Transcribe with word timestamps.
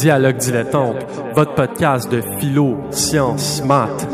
Dialogue 0.00 0.38
dilettante, 0.38 0.96
votre 1.34 1.54
podcast 1.54 2.10
de 2.10 2.22
philo, 2.38 2.78
sciences, 2.90 3.62
maths. 3.66 4.08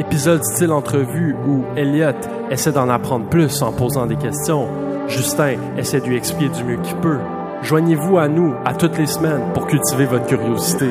Épisode 0.00 0.42
style 0.42 0.72
entrevue 0.72 1.36
où 1.46 1.64
Elliot 1.76 2.18
essaie 2.50 2.72
d'en 2.72 2.88
apprendre 2.88 3.28
plus 3.28 3.62
en 3.62 3.72
posant 3.72 4.06
des 4.06 4.16
questions. 4.16 4.66
Justin 5.06 5.58
essaie 5.78 6.00
de 6.00 6.06
lui 6.06 6.16
expliquer 6.16 6.52
du 6.52 6.64
mieux 6.64 6.82
qu'il 6.82 6.96
peut. 6.96 7.20
Joignez-vous 7.62 8.18
à 8.18 8.26
nous 8.26 8.52
à 8.64 8.74
toutes 8.74 8.98
les 8.98 9.06
semaines 9.06 9.52
pour 9.54 9.68
cultiver 9.68 10.06
votre 10.06 10.26
curiosité. 10.26 10.90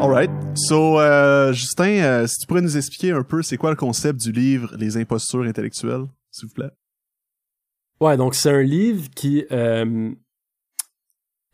Alright. 0.00 0.30
So, 0.54 1.00
euh, 1.00 1.52
Justin, 1.52 2.04
euh, 2.04 2.26
si 2.28 2.38
tu 2.38 2.46
pourrais 2.46 2.62
nous 2.62 2.76
expliquer 2.76 3.10
un 3.10 3.24
peu 3.24 3.42
c'est 3.42 3.56
quoi 3.56 3.70
le 3.70 3.76
concept 3.76 4.20
du 4.20 4.30
livre 4.30 4.72
Les 4.78 4.96
impostures 4.96 5.42
intellectuelles, 5.42 6.06
s'il 6.30 6.46
vous 6.46 6.54
plaît? 6.54 6.70
Ouais, 8.00 8.16
donc 8.16 8.36
c'est 8.36 8.50
un 8.50 8.62
livre 8.62 9.08
qui... 9.16 9.44
Euh, 9.50 10.12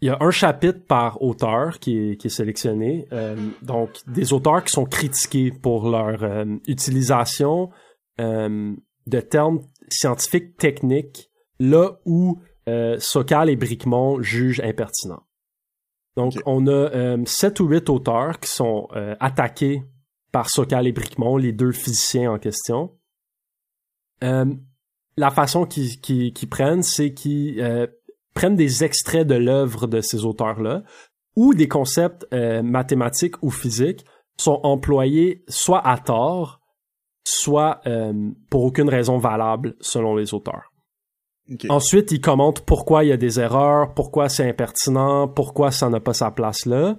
il 0.02 0.06
y 0.06 0.10
a 0.10 0.16
un 0.20 0.30
chapitre 0.30 0.80
par 0.86 1.20
auteur 1.22 1.78
qui 1.78 1.96
est, 1.98 2.16
qui 2.16 2.28
est 2.28 2.30
sélectionné. 2.30 3.06
Euh, 3.12 3.36
donc, 3.60 4.00
des 4.06 4.32
auteurs 4.32 4.64
qui 4.64 4.72
sont 4.72 4.86
critiqués 4.86 5.50
pour 5.50 5.90
leur 5.90 6.22
euh, 6.22 6.56
utilisation 6.66 7.70
euh, 8.18 8.74
de 9.06 9.20
termes 9.20 9.60
scientifiques 9.90 10.56
techniques 10.56 11.30
là 11.58 11.98
où 12.04 12.40
Sokal 12.98 13.50
et 13.50 13.56
Bricmont 13.56 14.22
jugent 14.22 14.60
impertinents. 14.60 15.24
Donc, 16.16 16.34
on 16.46 16.68
a 16.68 17.16
sept 17.26 17.58
ou 17.58 17.66
huit 17.66 17.88
auteurs 17.88 18.38
qui 18.38 18.48
sont 18.48 18.86
attaqués 19.18 19.82
par 20.30 20.48
Sokal 20.48 20.86
et 20.86 20.92
Bricmont, 20.92 21.36
les 21.36 21.50
deux 21.50 21.72
physiciens 21.72 22.30
en 22.30 22.38
question. 22.38 22.96
la 24.22 25.30
façon 25.32 25.66
qu'ils 25.66 26.48
prennent, 26.48 26.84
c'est 26.84 27.12
qu'ils 27.12 27.60
prennent 28.34 28.56
des 28.56 28.84
extraits 28.84 29.26
de 29.26 29.34
l'œuvre 29.34 29.86
de 29.86 30.00
ces 30.00 30.24
auteurs-là, 30.24 30.82
ou 31.36 31.54
des 31.54 31.68
concepts 31.68 32.26
euh, 32.32 32.62
mathématiques 32.62 33.42
ou 33.42 33.50
physiques 33.50 34.04
sont 34.36 34.60
employés 34.62 35.44
soit 35.48 35.86
à 35.86 35.98
tort, 35.98 36.60
soit 37.24 37.80
euh, 37.86 38.30
pour 38.48 38.64
aucune 38.64 38.88
raison 38.88 39.18
valable 39.18 39.76
selon 39.80 40.16
les 40.16 40.34
auteurs. 40.34 40.72
Ensuite, 41.68 42.12
ils 42.12 42.20
commentent 42.20 42.60
pourquoi 42.60 43.02
il 43.02 43.08
y 43.08 43.12
a 43.12 43.16
des 43.16 43.40
erreurs, 43.40 43.92
pourquoi 43.94 44.28
c'est 44.28 44.48
impertinent, 44.48 45.26
pourquoi 45.26 45.72
ça 45.72 45.88
n'a 45.88 45.98
pas 45.98 46.14
sa 46.14 46.30
place 46.30 46.64
là. 46.64 46.96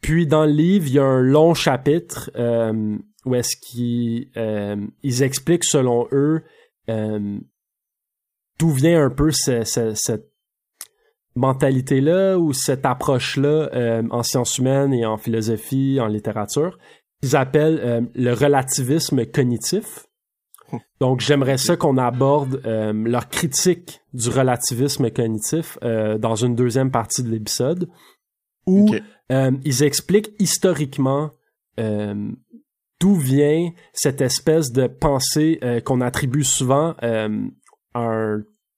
Puis 0.00 0.26
dans 0.26 0.46
le 0.46 0.52
livre, 0.52 0.86
il 0.86 0.94
y 0.94 0.98
a 0.98 1.04
un 1.04 1.20
long 1.20 1.52
chapitre 1.52 2.30
euh, 2.36 2.96
où 3.26 3.34
est-ce 3.34 3.56
qu'ils 3.56 4.30
ils 5.02 5.22
expliquent 5.22 5.64
selon 5.64 6.08
eux 6.12 6.42
d'où 8.58 8.70
vient 8.70 9.04
un 9.04 9.10
peu 9.10 9.30
cette 9.30 10.28
mentalité-là 11.38 12.38
ou 12.38 12.52
cette 12.52 12.84
approche-là 12.84 13.70
euh, 13.72 14.02
en 14.10 14.22
sciences 14.22 14.58
humaines 14.58 14.92
et 14.92 15.06
en 15.06 15.16
philosophie, 15.16 15.98
en 16.00 16.08
littérature, 16.08 16.78
qu'ils 17.22 17.36
appellent 17.36 17.80
euh, 17.82 18.00
le 18.14 18.32
relativisme 18.32 19.24
cognitif. 19.24 20.06
Donc, 21.00 21.20
j'aimerais 21.20 21.58
ça 21.58 21.76
qu'on 21.76 21.96
aborde 21.96 22.60
euh, 22.66 22.92
leur 22.92 23.28
critique 23.28 24.00
du 24.12 24.28
relativisme 24.28 25.10
cognitif 25.10 25.78
dans 25.82 26.34
une 26.34 26.54
deuxième 26.54 26.90
partie 26.90 27.22
de 27.22 27.30
l'épisode, 27.30 27.88
où 28.66 28.90
ils 29.30 29.82
expliquent 29.82 30.32
historiquement 30.38 31.30
d'où 31.78 33.14
vient 33.14 33.70
cette 33.92 34.20
espèce 34.20 34.72
de 34.72 34.88
pensée 34.88 35.60
qu'on 35.84 36.00
attribue 36.00 36.42
souvent 36.42 36.94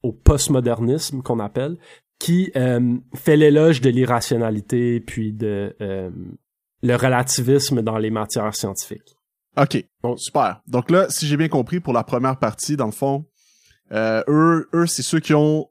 au 0.03 0.13
postmodernisme 0.13 1.23
qu'on 1.23 1.41
appelle, 1.41 1.77
qui 2.21 2.53
euh, 2.55 2.99
fait 3.15 3.37
l'éloge 3.37 3.81
de 3.81 3.91
l'irrationalité 3.91 5.01
puis 5.01 5.33
de 5.33 5.75
euh, 5.81 6.11
le 6.83 6.95
relativisme 6.95 7.83
dans 7.83 7.99
les 7.99 8.11
matières 8.11 8.55
scientifiques. 8.55 9.17
OK, 9.57 9.85
bon, 10.03 10.17
super. 10.17 10.61
Donc 10.69 10.91
là, 10.91 11.07
si 11.09 11.27
j'ai 11.27 11.37
bien 11.37 11.49
compris, 11.49 11.81
pour 11.81 11.93
la 11.93 12.05
première 12.05 12.39
partie, 12.39 12.77
dans 12.77 12.87
le 12.87 12.93
fond, 12.93 13.25
euh, 13.93 14.23
eux, 14.29 14.69
eux 14.75 14.87
c'est 14.87 15.03
ceux 15.03 15.19
qui 15.19 15.35
ont 15.35 15.69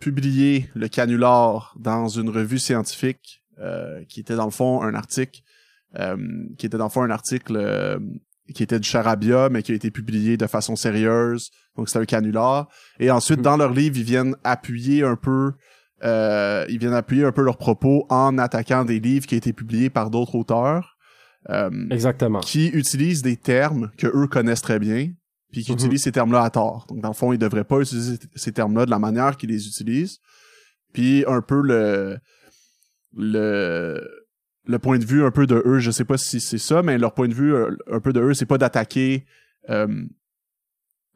publié 0.00 0.70
le 0.74 0.88
canular 0.88 1.74
dans 1.78 2.08
une 2.08 2.30
revue 2.30 2.58
scientifique 2.58 3.42
qui 4.08 4.20
était 4.20 4.36
dans 4.36 4.44
le 4.44 4.52
fond 4.52 4.82
un 4.82 4.94
article 4.94 5.40
qui 6.56 6.66
était 6.66 6.78
dans 6.78 6.84
le 6.84 6.90
fond 6.90 7.02
un 7.02 7.10
article 7.10 7.98
qui 8.54 8.62
était 8.62 8.80
du 8.80 8.88
charabia, 8.88 9.48
mais 9.50 9.62
qui 9.62 9.72
a 9.72 9.74
été 9.74 9.90
publié 9.90 10.36
de 10.36 10.46
façon 10.46 10.76
sérieuse. 10.76 11.50
Donc, 11.76 11.88
c'est 11.88 11.98
un 11.98 12.04
canular. 12.04 12.68
Et 12.98 13.10
ensuite, 13.10 13.40
mm. 13.40 13.42
dans 13.42 13.56
leur 13.56 13.72
livre, 13.72 13.96
ils 13.96 14.04
viennent 14.04 14.36
appuyer 14.44 15.04
un 15.04 15.16
peu, 15.16 15.52
euh, 16.04 16.64
ils 16.68 16.78
viennent 16.78 16.94
appuyer 16.94 17.24
un 17.24 17.32
peu 17.32 17.42
leurs 17.42 17.58
propos 17.58 18.06
en 18.08 18.38
attaquant 18.38 18.84
des 18.84 19.00
livres 19.00 19.26
qui 19.26 19.34
ont 19.34 19.38
été 19.38 19.52
publiés 19.52 19.90
par 19.90 20.10
d'autres 20.10 20.34
auteurs. 20.34 20.96
Euh, 21.50 21.70
Exactement. 21.90 22.40
Qui 22.40 22.68
utilisent 22.68 23.22
des 23.22 23.36
termes 23.36 23.90
que 23.96 24.06
eux 24.06 24.26
connaissent 24.26 24.62
très 24.62 24.78
bien, 24.78 25.10
puis 25.52 25.62
qui 25.62 25.72
mm-hmm. 25.72 25.74
utilisent 25.74 26.02
ces 26.02 26.12
termes-là 26.12 26.42
à 26.42 26.50
tort. 26.50 26.86
Donc, 26.88 27.00
dans 27.00 27.08
le 27.08 27.14
fond, 27.14 27.32
ils 27.32 27.38
devraient 27.38 27.64
pas 27.64 27.80
utiliser 27.80 28.18
ces 28.34 28.52
termes-là 28.52 28.86
de 28.86 28.90
la 28.90 28.98
manière 28.98 29.36
qu'ils 29.36 29.50
les 29.50 29.66
utilisent. 29.66 30.18
Puis, 30.92 31.24
un 31.26 31.42
peu 31.42 31.60
le, 31.60 32.18
le, 33.14 34.27
le 34.68 34.78
point 34.78 34.98
de 34.98 35.04
vue 35.04 35.24
un 35.24 35.30
peu 35.30 35.46
de 35.46 35.62
eux, 35.64 35.78
je 35.78 35.90
sais 35.90 36.04
pas 36.04 36.18
si 36.18 36.40
c'est 36.40 36.58
ça, 36.58 36.82
mais 36.82 36.98
leur 36.98 37.14
point 37.14 37.26
de 37.26 37.34
vue 37.34 37.54
euh, 37.54 37.74
un 37.90 38.00
peu 38.00 38.12
de 38.12 38.20
eux, 38.20 38.34
c'est 38.34 38.46
pas 38.46 38.58
d'attaquer 38.58 39.24
euh, 39.70 40.04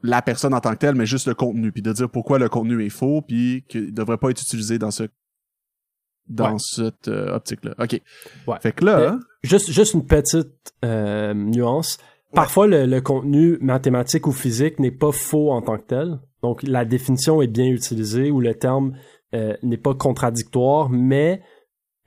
la 0.02 0.22
personne 0.22 0.54
en 0.54 0.60
tant 0.60 0.72
que 0.72 0.78
telle, 0.78 0.94
mais 0.94 1.04
juste 1.04 1.28
le 1.28 1.34
contenu, 1.34 1.70
puis 1.70 1.82
de 1.82 1.92
dire 1.92 2.08
pourquoi 2.08 2.38
le 2.38 2.48
contenu 2.48 2.84
est 2.84 2.88
faux, 2.88 3.20
puis 3.20 3.64
qu'il 3.68 3.92
devrait 3.92 4.16
pas 4.16 4.30
être 4.30 4.40
utilisé 4.40 4.78
dans 4.78 4.90
ce 4.90 5.04
dans 6.28 6.56
cette 6.56 7.08
euh, 7.08 7.34
optique-là. 7.34 7.74
OK. 7.78 8.00
Ouais. 8.46 8.56
Fait 8.62 8.72
que 8.72 8.84
là... 8.84 9.18
juste, 9.42 9.70
juste 9.70 9.92
une 9.92 10.06
petite 10.06 10.72
nuance. 10.82 11.98
Parfois, 12.32 12.66
le, 12.66 12.86
le, 12.86 13.00
contenu 13.02 13.58
mathématique 13.60 14.26
ou 14.26 14.32
physique 14.32 14.78
n'est 14.78 14.92
pas 14.92 15.12
faux 15.12 15.50
en 15.50 15.60
tant 15.60 15.76
que 15.76 15.82
tel. 15.82 16.20
Donc, 16.42 16.62
la 16.62 16.86
définition 16.86 17.42
est 17.42 17.48
bien 17.48 17.66
utilisée 17.66 18.30
ou 18.30 18.40
le 18.40 18.54
terme 18.54 18.96
n'est 19.34 19.76
pas 19.76 19.94
contradictoire, 19.94 20.88
mais 20.88 21.42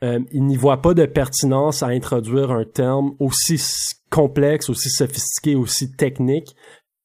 euh, 0.04 0.20
il 0.32 0.44
n'y 0.44 0.58
voit 0.58 0.82
pas 0.82 0.94
de 0.94 1.06
pertinence 1.06 1.84
à 1.84 1.88
introduire 1.88 2.52
un 2.52 2.66
terme 2.66 3.16
aussi 3.20 3.62
complexe, 4.10 4.70
aussi 4.70 4.90
sophistiqué, 4.90 5.56
aussi 5.56 5.92
technique 5.92 6.56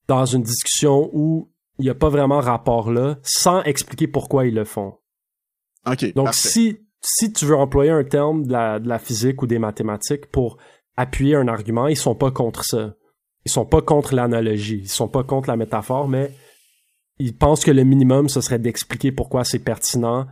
dans 0.09 0.25
une 0.25 0.43
discussion 0.43 1.09
où 1.13 1.51
il 1.79 1.85
n'y 1.85 1.91
a 1.91 1.95
pas 1.95 2.09
vraiment 2.09 2.41
rapport 2.41 2.91
là, 2.91 3.19
sans 3.23 3.63
expliquer 3.63 4.09
pourquoi 4.09 4.47
ils 4.47 4.55
le 4.55 4.65
font. 4.65 4.95
Donc 6.15 6.35
si 6.35 6.79
si 7.03 7.33
tu 7.33 7.47
veux 7.47 7.57
employer 7.57 7.91
un 7.91 8.05
terme 8.05 8.47
de 8.47 8.53
la, 8.53 8.79
de 8.79 8.89
la 8.89 8.99
physique 8.99 9.43
ou 9.43 9.47
des 9.47 9.59
mathématiques 9.59 10.27
pour 10.27 10.59
appuyer 10.97 11.35
un 11.35 11.49
argument, 11.49 11.87
ils 11.87 11.97
sont 11.97 12.15
pas 12.15 12.31
contre 12.31 12.65
ça. 12.65 12.95
Ils 13.47 13.51
sont 13.51 13.65
pas 13.65 13.81
contre 13.81 14.15
l'analogie, 14.15 14.81
ils 14.83 14.89
sont 14.89 15.09
pas 15.09 15.25
contre 15.25 15.49
la 15.49 15.57
métaphore, 15.57 16.09
mais 16.09 16.31
ils 17.19 17.35
pensent 17.35 17.65
que 17.65 17.71
le 17.71 17.85
minimum 17.85 18.29
ce 18.29 18.43
serait 18.43 18.59
d'expliquer 18.59 19.13
pourquoi 19.13 19.45
c'est 19.45 19.61
pertinent 19.61 20.27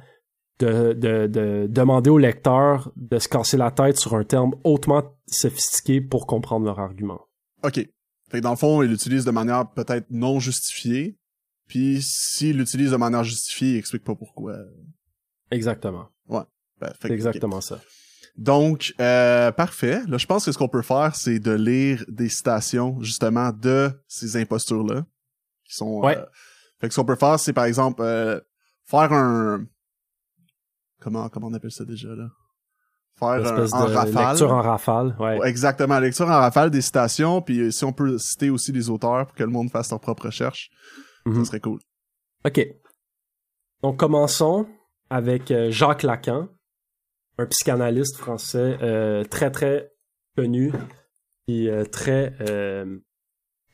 de, 0.58 0.92
de, 0.92 1.26
de, 1.26 1.66
demander 1.69 2.10
au 2.10 2.19
lecteur 2.19 2.91
de 2.96 3.19
se 3.19 3.28
casser 3.28 3.56
la 3.56 3.70
tête 3.70 3.96
sur 3.96 4.14
un 4.14 4.24
terme 4.24 4.54
hautement 4.64 5.16
sophistiqué 5.26 6.00
pour 6.00 6.26
comprendre 6.26 6.66
leur 6.66 6.80
argument. 6.80 7.20
OK. 7.62 7.74
Fait 7.74 8.38
que 8.38 8.42
dans 8.42 8.50
le 8.50 8.56
fond, 8.56 8.82
il 8.82 8.91
l'utilise 8.91 9.24
de 9.24 9.30
manière 9.30 9.70
peut-être 9.70 10.06
non 10.10 10.41
justifiée. 10.41 11.19
Puis 11.66 12.00
s'il 12.02 12.58
l'utilise 12.58 12.91
de 12.91 12.96
manière 12.96 13.24
justifiée, 13.24 13.72
il 13.72 13.76
explique 13.78 14.04
pas 14.04 14.14
pourquoi. 14.14 14.56
Exactement. 15.50 16.08
Ouais. 16.28 16.42
Ben, 16.80 16.92
c'est 17.00 17.10
exactement 17.10 17.60
ça. 17.60 17.80
Donc, 18.36 18.94
euh, 19.00 19.50
parfait. 19.50 20.02
Là, 20.06 20.16
je 20.16 20.26
pense 20.26 20.44
que 20.44 20.52
ce 20.52 20.58
qu'on 20.58 20.69
peut 20.69 20.82
faire, 20.82 21.16
c'est 21.16 21.40
de 21.40 21.50
lire 21.50 22.04
des 22.08 22.28
citations, 22.28 23.00
justement, 23.02 23.50
de 23.52 23.90
ces 24.06 24.36
impostures-là. 24.36 25.04
Qui 25.64 25.75
sont... 25.75 26.00
Ouais. 26.00 26.16
Euh, 26.16 26.25
fait 26.80 26.88
que 26.88 26.94
ce 26.94 27.00
qu'on 27.00 27.06
peut 27.06 27.16
faire, 27.16 27.40
c'est, 27.40 27.52
par 27.52 27.64
exemple, 27.64 28.00
euh, 28.02 28.40
faire 28.84 29.12
un 29.12 29.66
comment 31.00 31.28
comment 31.28 31.48
on 31.48 31.54
appelle 31.54 31.72
ça 31.72 31.84
déjà 31.84 32.14
là? 32.14 32.28
Faire 33.19 33.28
un, 33.28 33.67
en 33.72 33.87
rafale. 33.87 34.28
lecture 34.28 34.52
en 34.52 34.62
rafale 34.62 35.17
ouais. 35.19 35.40
exactement 35.49 35.99
lecture 35.99 36.26
en 36.26 36.38
rafale 36.38 36.70
des 36.70 36.81
citations 36.81 37.43
puis 37.43 37.61
euh, 37.61 37.70
si 37.72 37.84
on 37.84 37.93
peut 37.93 38.17
citer 38.19 38.49
aussi 38.49 38.70
les 38.70 38.90
auteurs 38.90 39.26
pour 39.26 39.34
que 39.34 39.43
le 39.43 39.50
monde 39.50 39.70
fasse 39.70 39.90
leur 39.90 40.00
propre 40.00 40.26
recherche 40.26 40.70
ça 41.25 41.31
mhm. 41.31 41.44
serait 41.44 41.61
cool. 41.61 41.81
Ok. 42.44 42.67
Donc 43.82 43.99
commençons 43.99 44.67
avec 45.11 45.50
euh, 45.50 45.70
Jacques 45.70 46.05
Lacan 46.05 46.49
un 47.38 47.46
psychanalyste 47.46 48.17
français 48.17 48.78
euh, 48.82 49.25
très 49.25 49.50
très 49.50 49.93
connu 50.37 50.72
et 51.49 51.70
très 51.90 52.37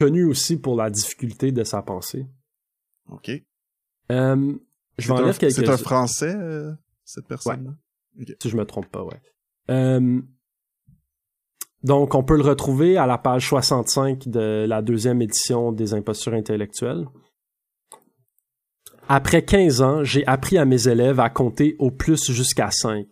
connu 0.00 0.24
aussi 0.24 0.58
pour 0.58 0.76
la 0.76 0.90
difficulté 0.90 1.52
de 1.52 1.64
sa 1.64 1.82
pensée. 1.82 2.26
Ok. 3.10 3.30
Je 4.08 5.12
vais 5.12 5.32
quelques... 5.34 5.52
C'est 5.52 5.68
un 5.68 5.76
français 5.76 6.34
cette 7.04 7.26
personne-là? 7.26 7.72
Si 8.42 8.48
je 8.48 8.56
me 8.56 8.64
trompe 8.64 8.88
pas, 8.88 9.02
ouais. 9.04 9.20
Euh, 9.70 10.20
donc, 11.82 12.14
on 12.14 12.24
peut 12.24 12.36
le 12.36 12.42
retrouver 12.42 12.96
à 12.96 13.06
la 13.06 13.18
page 13.18 13.48
65 13.48 14.28
de 14.28 14.64
la 14.66 14.80
deuxième 14.80 15.20
édition 15.20 15.70
des 15.70 15.92
impostures 15.92 16.32
intellectuelles. 16.32 17.06
Après 19.06 19.44
15 19.44 19.82
ans, 19.82 20.02
j'ai 20.02 20.26
appris 20.26 20.56
à 20.56 20.64
mes 20.64 20.88
élèves 20.88 21.20
à 21.20 21.28
compter 21.28 21.76
au 21.78 21.90
plus 21.90 22.30
jusqu'à 22.30 22.70
5, 22.70 23.06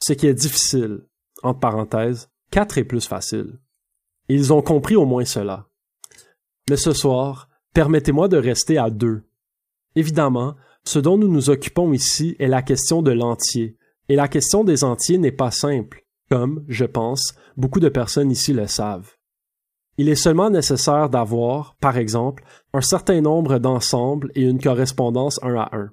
ce 0.00 0.12
qui 0.12 0.28
est 0.28 0.34
difficile. 0.34 1.00
Entre 1.42 1.58
parenthèses, 1.58 2.30
4 2.52 2.78
est 2.78 2.84
plus 2.84 3.08
facile. 3.08 3.58
Ils 4.28 4.52
ont 4.52 4.62
compris 4.62 4.94
au 4.94 5.04
moins 5.04 5.24
cela. 5.24 5.66
Mais 6.70 6.76
ce 6.76 6.92
soir, 6.92 7.48
permettez-moi 7.74 8.28
de 8.28 8.36
rester 8.36 8.78
à 8.78 8.90
2. 8.90 9.24
Évidemment, 9.96 10.54
ce 10.84 10.98
dont 10.98 11.16
nous 11.16 11.28
nous 11.28 11.50
occupons 11.50 11.92
ici 11.92 12.36
est 12.38 12.48
la 12.48 12.62
question 12.62 13.02
de 13.02 13.12
l'entier, 13.12 13.76
et 14.08 14.16
la 14.16 14.28
question 14.28 14.64
des 14.64 14.84
entiers 14.84 15.18
n'est 15.18 15.32
pas 15.32 15.50
simple, 15.50 16.04
comme, 16.30 16.64
je 16.68 16.84
pense, 16.84 17.34
beaucoup 17.56 17.80
de 17.80 17.88
personnes 17.88 18.30
ici 18.30 18.52
le 18.52 18.66
savent. 18.66 19.12
Il 19.98 20.08
est 20.08 20.14
seulement 20.14 20.50
nécessaire 20.50 21.10
d'avoir, 21.10 21.76
par 21.80 21.98
exemple, 21.98 22.44
un 22.72 22.80
certain 22.80 23.20
nombre 23.20 23.58
d'ensembles 23.58 24.32
et 24.34 24.42
une 24.42 24.60
correspondance 24.60 25.38
un 25.42 25.54
à 25.56 25.68
un. 25.72 25.90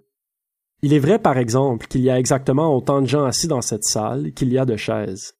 Il 0.82 0.94
est 0.94 1.00
vrai, 1.00 1.20
par 1.20 1.38
exemple, 1.38 1.88
qu'il 1.88 2.02
y 2.02 2.10
a 2.10 2.18
exactement 2.18 2.74
autant 2.74 3.02
de 3.02 3.08
gens 3.08 3.26
assis 3.26 3.48
dans 3.48 3.62
cette 3.62 3.84
salle 3.84 4.32
qu'il 4.32 4.52
y 4.54 4.58
a 4.58 4.66
de 4.66 4.78
chaises. 4.78 5.34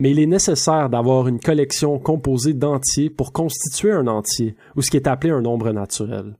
Mais 0.00 0.10
il 0.10 0.18
est 0.18 0.26
nécessaire 0.26 0.90
d'avoir 0.90 1.28
une 1.28 1.40
collection 1.40 1.98
composée 2.00 2.52
d'entiers 2.52 3.08
pour 3.08 3.32
constituer 3.32 3.92
un 3.92 4.08
entier, 4.08 4.56
ou 4.74 4.82
ce 4.82 4.90
qui 4.90 4.96
est 4.96 5.06
appelé 5.06 5.32
un 5.32 5.40
nombre 5.40 5.70
naturel. 5.70 6.36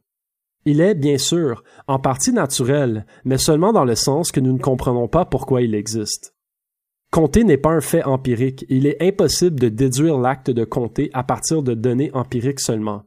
Il 0.66 0.80
est, 0.80 0.96
bien 0.96 1.16
sûr, 1.16 1.62
en 1.86 2.00
partie 2.00 2.32
naturel, 2.32 3.06
mais 3.24 3.38
seulement 3.38 3.72
dans 3.72 3.84
le 3.84 3.94
sens 3.94 4.32
que 4.32 4.40
nous 4.40 4.52
ne 4.52 4.58
comprenons 4.58 5.06
pas 5.06 5.24
pourquoi 5.24 5.62
il 5.62 5.76
existe. 5.76 6.34
Compter 7.12 7.44
n'est 7.44 7.56
pas 7.56 7.70
un 7.70 7.80
fait 7.80 8.02
empirique, 8.02 8.66
il 8.68 8.84
est 8.86 9.00
impossible 9.00 9.60
de 9.60 9.68
déduire 9.68 10.18
l'acte 10.18 10.50
de 10.50 10.64
compter 10.64 11.08
à 11.14 11.22
partir 11.22 11.62
de 11.62 11.72
données 11.72 12.10
empiriques 12.14 12.60
seulement. 12.60 13.04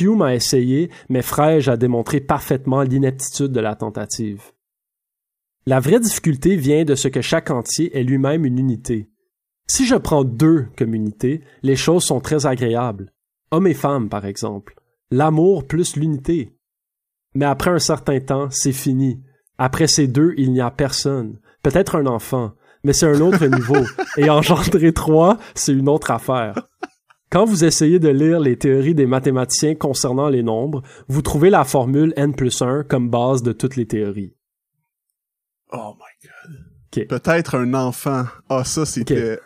Hume 0.00 0.22
a 0.22 0.34
essayé, 0.34 0.90
mais 1.10 1.20
Frege 1.20 1.68
a 1.68 1.76
démontré 1.76 2.20
parfaitement 2.20 2.82
l'ineptitude 2.82 3.52
de 3.52 3.60
la 3.60 3.76
tentative. 3.76 4.42
La 5.66 5.78
vraie 5.78 6.00
difficulté 6.00 6.56
vient 6.56 6.86
de 6.86 6.94
ce 6.94 7.08
que 7.08 7.20
chaque 7.20 7.50
entier 7.50 7.94
est 7.96 8.02
lui-même 8.02 8.46
une 8.46 8.58
unité. 8.58 9.10
Si 9.68 9.86
je 9.86 9.94
prends 9.94 10.24
deux 10.24 10.68
comme 10.78 10.94
unité, 10.94 11.42
les 11.62 11.76
choses 11.76 12.04
sont 12.04 12.20
très 12.20 12.46
agréables. 12.46 13.12
Hommes 13.50 13.66
et 13.66 13.74
femmes, 13.74 14.08
par 14.08 14.24
exemple. 14.24 14.74
L'amour 15.10 15.66
plus 15.66 15.96
l'unité. 15.96 16.56
Mais 17.34 17.44
après 17.44 17.70
un 17.70 17.78
certain 17.78 18.20
temps, 18.20 18.48
c'est 18.50 18.72
fini. 18.72 19.22
Après 19.58 19.86
ces 19.86 20.06
deux, 20.06 20.34
il 20.36 20.52
n'y 20.52 20.60
a 20.60 20.70
personne. 20.70 21.38
Peut-être 21.62 21.96
un 21.96 22.06
enfant, 22.06 22.52
mais 22.84 22.92
c'est 22.92 23.06
un 23.06 23.20
autre 23.20 23.46
niveau. 23.46 23.86
Et 24.16 24.28
engendrer 24.28 24.92
trois, 24.92 25.38
c'est 25.54 25.72
une 25.72 25.88
autre 25.88 26.10
affaire. 26.10 26.54
Quand 27.30 27.46
vous 27.46 27.64
essayez 27.64 27.98
de 27.98 28.10
lire 28.10 28.40
les 28.40 28.58
théories 28.58 28.94
des 28.94 29.06
mathématiciens 29.06 29.74
concernant 29.74 30.28
les 30.28 30.42
nombres, 30.42 30.82
vous 31.08 31.22
trouvez 31.22 31.48
la 31.48 31.64
formule 31.64 32.12
n 32.16 32.34
plus 32.34 32.60
1 32.60 32.84
comme 32.84 33.08
base 33.08 33.42
de 33.42 33.52
toutes 33.52 33.76
les 33.76 33.86
théories. 33.86 34.34
Oh 35.72 35.94
my 35.96 36.28
god. 36.28 37.08
Peut-être 37.08 37.54
un 37.54 37.72
enfant. 37.72 38.24
Ah, 38.50 38.64
ça, 38.64 38.84
c'était 38.84 39.38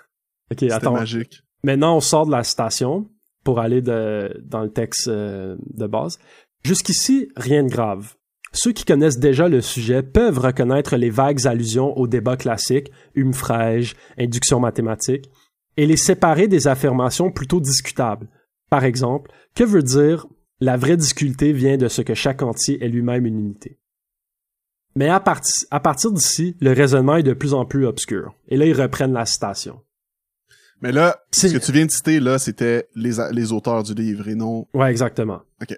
magique. 0.82 1.42
Maintenant, 1.62 1.96
on 1.96 2.00
sort 2.00 2.26
de 2.26 2.32
la 2.32 2.42
citation 2.42 3.08
pour 3.44 3.60
aller 3.60 3.80
de, 3.80 4.36
dans 4.44 4.62
le 4.62 4.72
texte 4.72 5.06
euh, 5.06 5.56
de 5.72 5.86
base. 5.86 6.18
Jusqu'ici, 6.64 7.28
rien 7.36 7.62
de 7.62 7.70
grave. 7.70 8.14
Ceux 8.52 8.72
qui 8.72 8.84
connaissent 8.84 9.18
déjà 9.18 9.48
le 9.48 9.60
sujet 9.60 10.02
peuvent 10.02 10.38
reconnaître 10.38 10.96
les 10.96 11.10
vagues 11.10 11.46
allusions 11.46 11.96
au 11.96 12.06
débat 12.06 12.36
classique, 12.36 12.90
hume 13.14 13.34
fraîche, 13.34 13.94
induction 14.18 14.60
mathématique, 14.60 15.30
et 15.76 15.86
les 15.86 15.96
séparer 15.96 16.48
des 16.48 16.66
affirmations 16.66 17.30
plutôt 17.30 17.60
discutables. 17.60 18.28
Par 18.70 18.84
exemple, 18.84 19.30
que 19.54 19.64
veut 19.64 19.82
dire 19.82 20.26
la 20.60 20.76
vraie 20.76 20.96
difficulté 20.96 21.52
vient 21.52 21.76
de 21.76 21.88
ce 21.88 22.00
que 22.02 22.14
chaque 22.14 22.42
entier 22.42 22.82
est 22.82 22.88
lui-même 22.88 23.26
une 23.26 23.38
unité. 23.38 23.78
Mais 24.94 25.08
à, 25.08 25.22
à 25.70 25.80
partir 25.80 26.12
d'ici, 26.12 26.56
le 26.60 26.72
raisonnement 26.72 27.16
est 27.16 27.22
de 27.22 27.34
plus 27.34 27.52
en 27.52 27.66
plus 27.66 27.86
obscur. 27.86 28.34
Et 28.48 28.56
là, 28.56 28.64
ils 28.64 28.80
reprennent 28.80 29.12
la 29.12 29.26
citation. 29.26 29.82
Mais 30.80 30.92
là, 30.92 31.18
ce 31.32 31.48
que 31.48 31.58
tu 31.58 31.72
viens 31.72 31.84
de 31.84 31.90
citer, 31.90 32.20
là, 32.20 32.38
c'était 32.38 32.88
les, 32.94 33.16
les 33.32 33.52
auteurs 33.52 33.82
du 33.82 33.94
livre 33.94 34.28
et 34.28 34.34
non... 34.34 34.66
Ouais, 34.72 34.90
exactement. 34.90 35.42
OK. 35.60 35.76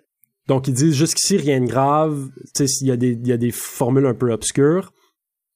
Donc, 0.49 0.67
ils 0.67 0.75
disent 0.75 0.95
jusqu'ici, 0.95 1.37
rien 1.37 1.61
de 1.61 1.67
grave. 1.67 2.31
Tu 2.55 2.67
sais, 2.67 2.79
il 2.81 2.89
y, 2.89 2.91
a 2.91 2.97
des, 2.97 3.13
il 3.13 3.27
y 3.27 3.33
a 3.33 3.37
des 3.37 3.51
formules 3.51 4.07
un 4.07 4.15
peu 4.15 4.33
obscures, 4.33 4.93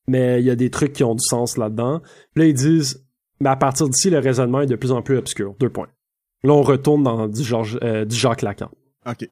mais 0.07 0.41
il 0.41 0.47
y 0.47 0.51
a 0.51 0.57
des 0.57 0.71
trucs 0.71 0.93
qui 0.93 1.03
ont 1.03 1.15
du 1.15 1.25
sens 1.25 1.57
là-dedans. 1.57 2.03
Là, 2.37 2.45
ils 2.45 2.55
disent, 2.55 3.05
mais 3.41 3.49
à 3.49 3.57
partir 3.57 3.89
d'ici, 3.89 4.11
le 4.11 4.19
raisonnement 4.19 4.61
est 4.61 4.67
de 4.67 4.77
plus 4.77 4.93
en 4.93 5.03
plus 5.03 5.17
obscur. 5.17 5.55
Deux 5.59 5.71
points. 5.71 5.89
Là, 6.45 6.53
on 6.53 6.63
retourne 6.63 7.03
dans 7.03 7.27
du, 7.27 7.43
Georges, 7.43 7.79
euh, 7.83 8.05
du 8.05 8.15
Jacques 8.15 8.43
Lacan. 8.43 8.71
OK. 9.07 9.27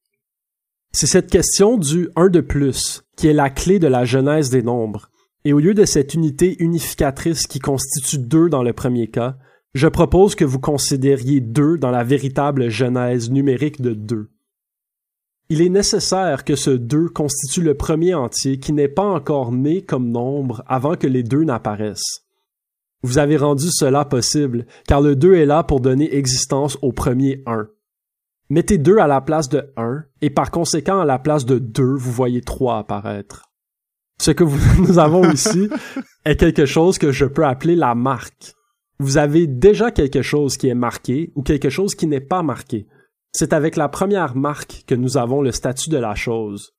C'est 0.92 1.06
cette 1.06 1.30
question 1.30 1.76
du 1.76 2.08
1 2.16 2.28
de 2.28 2.40
plus 2.40 3.04
qui 3.16 3.28
est 3.28 3.32
la 3.32 3.50
clé 3.50 3.78
de 3.78 3.86
la 3.86 4.04
genèse 4.04 4.50
des 4.50 4.62
nombres. 4.62 5.10
Et 5.44 5.52
au 5.52 5.60
lieu 5.60 5.74
de 5.74 5.84
cette 5.84 6.14
unité 6.14 6.56
unificatrice 6.58 7.46
qui 7.46 7.60
constitue 7.60 8.18
2 8.18 8.48
dans 8.48 8.62
le 8.62 8.72
premier 8.72 9.08
cas, 9.08 9.36
je 9.74 9.86
propose 9.86 10.34
que 10.34 10.44
vous 10.44 10.58
considériez 10.58 11.40
2 11.40 11.78
dans 11.78 11.90
la 11.90 12.02
véritable 12.02 12.70
genèse 12.70 13.30
numérique 13.30 13.80
de 13.80 13.92
2. 13.92 14.30
Il 15.52 15.62
est 15.62 15.68
nécessaire 15.68 16.44
que 16.44 16.54
ce 16.54 16.70
2 16.70 17.08
constitue 17.08 17.62
le 17.62 17.74
premier 17.74 18.14
entier 18.14 18.60
qui 18.60 18.72
n'est 18.72 18.86
pas 18.86 19.02
encore 19.02 19.50
né 19.50 19.82
comme 19.82 20.08
nombre 20.08 20.62
avant 20.68 20.94
que 20.94 21.08
les 21.08 21.24
deux 21.24 21.42
n'apparaissent. 21.42 22.24
Vous 23.02 23.18
avez 23.18 23.36
rendu 23.36 23.66
cela 23.68 24.04
possible, 24.04 24.66
car 24.86 25.00
le 25.00 25.16
2 25.16 25.34
est 25.34 25.46
là 25.46 25.64
pour 25.64 25.80
donner 25.80 26.14
existence 26.14 26.78
au 26.82 26.92
premier 26.92 27.42
1. 27.46 27.66
Mettez 28.48 28.78
2 28.78 28.98
à 28.98 29.08
la 29.08 29.20
place 29.20 29.48
de 29.48 29.72
1, 29.76 30.04
et 30.22 30.30
par 30.30 30.52
conséquent 30.52 31.00
à 31.00 31.04
la 31.04 31.18
place 31.18 31.44
de 31.44 31.58
2, 31.58 31.82
vous 31.82 32.12
voyez 32.12 32.42
3 32.42 32.78
apparaître. 32.78 33.50
Ce 34.22 34.30
que 34.30 34.44
nous 34.78 35.00
avons 35.00 35.28
ici 35.32 35.68
est 36.24 36.36
quelque 36.36 36.64
chose 36.64 36.96
que 36.96 37.10
je 37.10 37.24
peux 37.24 37.44
appeler 37.44 37.74
la 37.74 37.96
marque. 37.96 38.54
Vous 39.00 39.18
avez 39.18 39.48
déjà 39.48 39.90
quelque 39.90 40.22
chose 40.22 40.56
qui 40.56 40.68
est 40.68 40.74
marqué 40.74 41.32
ou 41.34 41.42
quelque 41.42 41.70
chose 41.70 41.96
qui 41.96 42.06
n'est 42.06 42.20
pas 42.20 42.44
marqué. 42.44 42.86
C'est 43.32 43.52
avec 43.52 43.76
la 43.76 43.88
première 43.88 44.36
marque 44.36 44.84
que 44.86 44.94
nous 44.94 45.16
avons 45.16 45.40
le 45.40 45.52
statut 45.52 45.90
de 45.90 45.98
la 45.98 46.14
chose. 46.14 46.74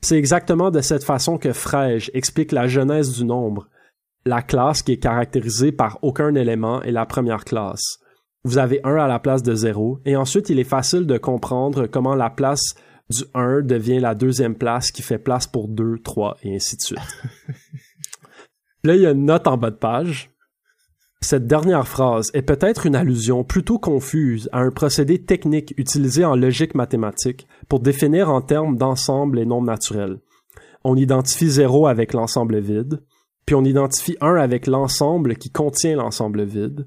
C'est 0.00 0.16
exactement 0.16 0.70
de 0.70 0.80
cette 0.80 1.04
façon 1.04 1.38
que 1.38 1.52
Frege 1.52 2.10
explique 2.14 2.52
la 2.52 2.68
genèse 2.68 3.16
du 3.16 3.24
nombre. 3.24 3.68
La 4.24 4.42
classe 4.42 4.82
qui 4.82 4.92
est 4.92 4.98
caractérisée 4.98 5.72
par 5.72 5.98
aucun 6.02 6.34
élément 6.34 6.82
est 6.82 6.92
la 6.92 7.06
première 7.06 7.44
classe. 7.44 7.98
Vous 8.44 8.58
avez 8.58 8.80
1 8.84 8.96
à 8.96 9.08
la 9.08 9.18
place 9.18 9.42
de 9.42 9.54
0, 9.54 10.00
et 10.04 10.16
ensuite 10.16 10.48
il 10.48 10.60
est 10.60 10.64
facile 10.64 11.06
de 11.06 11.18
comprendre 11.18 11.86
comment 11.86 12.14
la 12.14 12.30
place 12.30 12.74
du 13.10 13.24
1 13.34 13.62
devient 13.62 13.98
la 13.98 14.14
deuxième 14.14 14.54
place 14.54 14.92
qui 14.92 15.02
fait 15.02 15.18
place 15.18 15.46
pour 15.46 15.68
2, 15.68 15.98
3, 15.98 16.36
et 16.42 16.54
ainsi 16.54 16.76
de 16.76 16.82
suite. 16.82 16.98
Là, 18.84 18.94
il 18.94 19.02
y 19.02 19.06
a 19.06 19.10
une 19.10 19.24
note 19.24 19.46
en 19.48 19.56
bas 19.56 19.70
de 19.70 19.76
page. 19.76 20.30
Cette 21.20 21.48
dernière 21.48 21.88
phrase 21.88 22.30
est 22.32 22.42
peut-être 22.42 22.86
une 22.86 22.94
allusion 22.94 23.42
plutôt 23.42 23.78
confuse 23.78 24.48
à 24.52 24.60
un 24.60 24.70
procédé 24.70 25.18
technique 25.18 25.74
utilisé 25.76 26.24
en 26.24 26.36
logique 26.36 26.76
mathématique 26.76 27.48
pour 27.68 27.80
définir 27.80 28.30
en 28.30 28.40
termes 28.40 28.76
d'ensemble 28.76 29.38
les 29.38 29.46
nombres 29.46 29.66
naturels. 29.66 30.20
On 30.84 30.96
identifie 30.96 31.50
0 31.50 31.88
avec 31.88 32.12
l'ensemble 32.12 32.60
vide, 32.60 33.02
puis 33.46 33.56
on 33.56 33.64
identifie 33.64 34.16
1 34.20 34.36
avec 34.36 34.68
l'ensemble 34.68 35.34
qui 35.34 35.50
contient 35.50 35.96
l'ensemble 35.96 36.44
vide, 36.44 36.86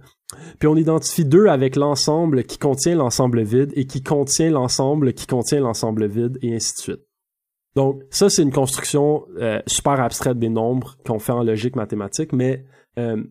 puis 0.59 0.67
on 0.67 0.77
identifie 0.77 1.25
2 1.25 1.47
avec 1.47 1.75
l'ensemble 1.75 2.45
qui 2.45 2.57
contient 2.57 2.95
l'ensemble 2.95 3.43
vide 3.43 3.73
et 3.75 3.85
qui 3.85 4.01
contient 4.01 4.50
l'ensemble 4.50 5.13
qui 5.13 5.27
contient 5.27 5.59
l'ensemble 5.59 6.07
vide, 6.07 6.38
et 6.41 6.55
ainsi 6.55 6.73
de 6.75 6.81
suite. 6.81 7.01
Donc 7.75 8.01
ça, 8.09 8.29
c'est 8.29 8.43
une 8.43 8.51
construction 8.51 9.25
euh, 9.39 9.61
super 9.67 10.00
abstraite 10.00 10.39
des 10.39 10.50
nombres 10.50 10.97
qu'on 11.05 11.19
fait 11.19 11.31
en 11.31 11.43
logique 11.43 11.75
mathématique, 11.75 12.31
mais 12.31 12.63
euh, 12.97 13.23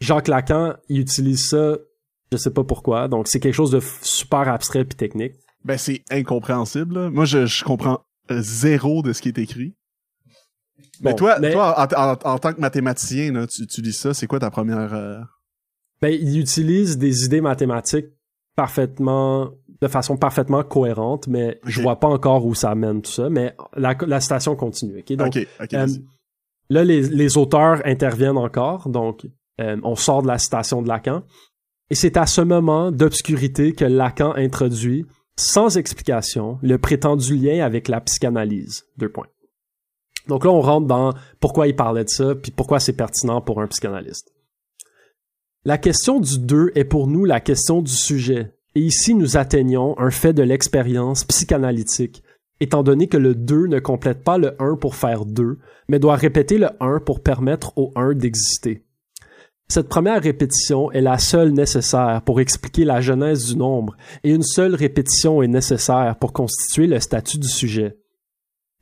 Jacques 0.00 0.28
Lacan, 0.28 0.74
il 0.88 1.00
utilise 1.00 1.48
ça, 1.48 1.76
je 2.30 2.36
sais 2.36 2.50
pas 2.50 2.64
pourquoi. 2.64 3.08
Donc 3.08 3.28
c'est 3.28 3.40
quelque 3.40 3.54
chose 3.54 3.70
de 3.70 3.80
super 4.02 4.48
abstrait 4.48 4.84
puis 4.84 4.96
technique. 4.96 5.34
Ben 5.64 5.78
c'est 5.78 6.02
incompréhensible. 6.10 7.10
Moi 7.10 7.24
je, 7.24 7.64
comprends 7.64 8.00
zéro 8.30 9.02
de 9.02 9.12
ce 9.12 9.22
qui 9.22 9.28
est 9.28 9.38
écrit. 9.38 9.74
mais 11.02 11.14
toi, 11.14 11.38
toi 11.40 11.88
en, 12.24 12.38
tant 12.38 12.52
que 12.52 12.60
mathématicien, 12.60 13.46
tu, 13.46 13.66
tu 13.66 13.80
dis 13.82 13.92
ça, 13.92 14.12
c'est 14.14 14.26
quoi 14.26 14.40
ta 14.40 14.50
première 14.50 14.92
euh? 14.94 15.20
Ben 16.00 16.12
il 16.12 16.38
utilise 16.40 16.98
des 16.98 17.24
idées 17.24 17.40
mathématiques 17.40 18.08
parfaitement 18.56 19.52
de 19.80 19.88
façon 19.88 20.16
parfaitement 20.16 20.62
cohérente, 20.62 21.26
mais 21.26 21.58
je 21.64 21.82
vois 21.82 21.98
pas 21.98 22.06
encore 22.06 22.46
où 22.46 22.54
ça 22.54 22.70
amène 22.70 23.02
tout 23.02 23.10
ça. 23.10 23.28
Mais 23.28 23.54
la, 23.76 23.96
la 24.06 24.20
citation 24.20 24.54
continue. 24.54 25.00
Ok, 25.00 25.12
donc 25.16 25.36
euh, 25.36 25.86
Là, 26.72 26.84
les, 26.84 27.36
auteurs 27.36 27.82
interviennent 27.84 28.38
encore, 28.38 28.88
donc 28.88 29.26
euh, 29.60 29.76
on 29.82 29.94
sort 29.94 30.22
de 30.22 30.28
la 30.28 30.38
citation 30.38 30.80
de 30.80 30.88
Lacan. 30.88 31.22
Et 31.90 31.94
c'est 31.94 32.16
à 32.16 32.24
ce 32.24 32.40
moment 32.40 32.90
d'obscurité 32.90 33.74
que 33.74 33.84
Lacan 33.84 34.32
introduit, 34.36 35.04
sans 35.36 35.76
explication, 35.76 36.58
le 36.62 36.78
prétendu 36.78 37.36
lien 37.36 37.62
avec 37.62 37.88
la 37.88 38.00
psychanalyse. 38.00 38.86
Deux 38.96 39.10
points. 39.10 39.26
Donc 40.28 40.46
là, 40.46 40.50
on 40.50 40.62
rentre 40.62 40.86
dans 40.86 41.12
pourquoi 41.40 41.66
il 41.66 41.76
parlait 41.76 42.04
de 42.04 42.08
ça, 42.08 42.34
puis 42.34 42.52
pourquoi 42.52 42.80
c'est 42.80 42.96
pertinent 42.96 43.42
pour 43.42 43.60
un 43.60 43.66
psychanalyste. 43.66 44.32
La 45.66 45.76
question 45.76 46.20
du 46.20 46.38
deux 46.38 46.70
est 46.74 46.84
pour 46.84 47.06
nous 47.06 47.26
la 47.26 47.40
question 47.40 47.82
du 47.82 47.92
sujet. 47.92 48.54
Et 48.74 48.80
ici, 48.80 49.14
nous 49.14 49.36
atteignons 49.36 49.94
un 49.98 50.10
fait 50.10 50.32
de 50.32 50.42
l'expérience 50.42 51.24
psychanalytique 51.24 52.22
étant 52.62 52.84
donné 52.84 53.08
que 53.08 53.16
le 53.16 53.34
2 53.34 53.66
ne 53.66 53.80
complète 53.80 54.22
pas 54.22 54.38
le 54.38 54.54
1 54.60 54.76
pour 54.76 54.94
faire 54.94 55.24
2, 55.24 55.58
mais 55.88 55.98
doit 55.98 56.14
répéter 56.14 56.58
le 56.58 56.68
1 56.80 57.00
pour 57.00 57.20
permettre 57.20 57.76
au 57.76 57.90
1 57.96 58.14
d'exister. 58.14 58.84
Cette 59.68 59.88
première 59.88 60.22
répétition 60.22 60.92
est 60.92 61.00
la 61.00 61.18
seule 61.18 61.52
nécessaire 61.52 62.22
pour 62.24 62.40
expliquer 62.40 62.84
la 62.84 63.00
genèse 63.00 63.46
du 63.46 63.56
nombre, 63.56 63.96
et 64.22 64.30
une 64.30 64.44
seule 64.44 64.76
répétition 64.76 65.42
est 65.42 65.48
nécessaire 65.48 66.16
pour 66.20 66.32
constituer 66.32 66.86
le 66.86 67.00
statut 67.00 67.38
du 67.38 67.48
sujet. 67.48 67.98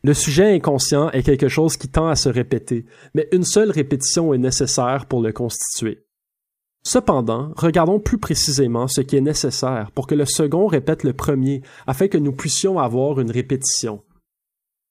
Le 0.02 0.14
sujet 0.14 0.54
inconscient 0.54 1.10
est 1.10 1.22
quelque 1.22 1.48
chose 1.48 1.76
qui 1.76 1.88
tend 1.88 2.08
à 2.08 2.16
se 2.16 2.28
répéter, 2.28 2.84
mais 3.14 3.28
une 3.32 3.44
seule 3.44 3.70
répétition 3.70 4.34
est 4.34 4.38
nécessaire 4.38 5.06
pour 5.06 5.22
le 5.22 5.32
constituer. 5.32 6.04
Cependant, 6.92 7.52
regardons 7.56 8.00
plus 8.00 8.18
précisément 8.18 8.88
ce 8.88 9.00
qui 9.00 9.14
est 9.14 9.20
nécessaire 9.20 9.92
pour 9.94 10.08
que 10.08 10.16
le 10.16 10.24
second 10.24 10.66
répète 10.66 11.04
le 11.04 11.12
premier 11.12 11.62
afin 11.86 12.08
que 12.08 12.18
nous 12.18 12.32
puissions 12.32 12.80
avoir 12.80 13.20
une 13.20 13.30
répétition. 13.30 14.02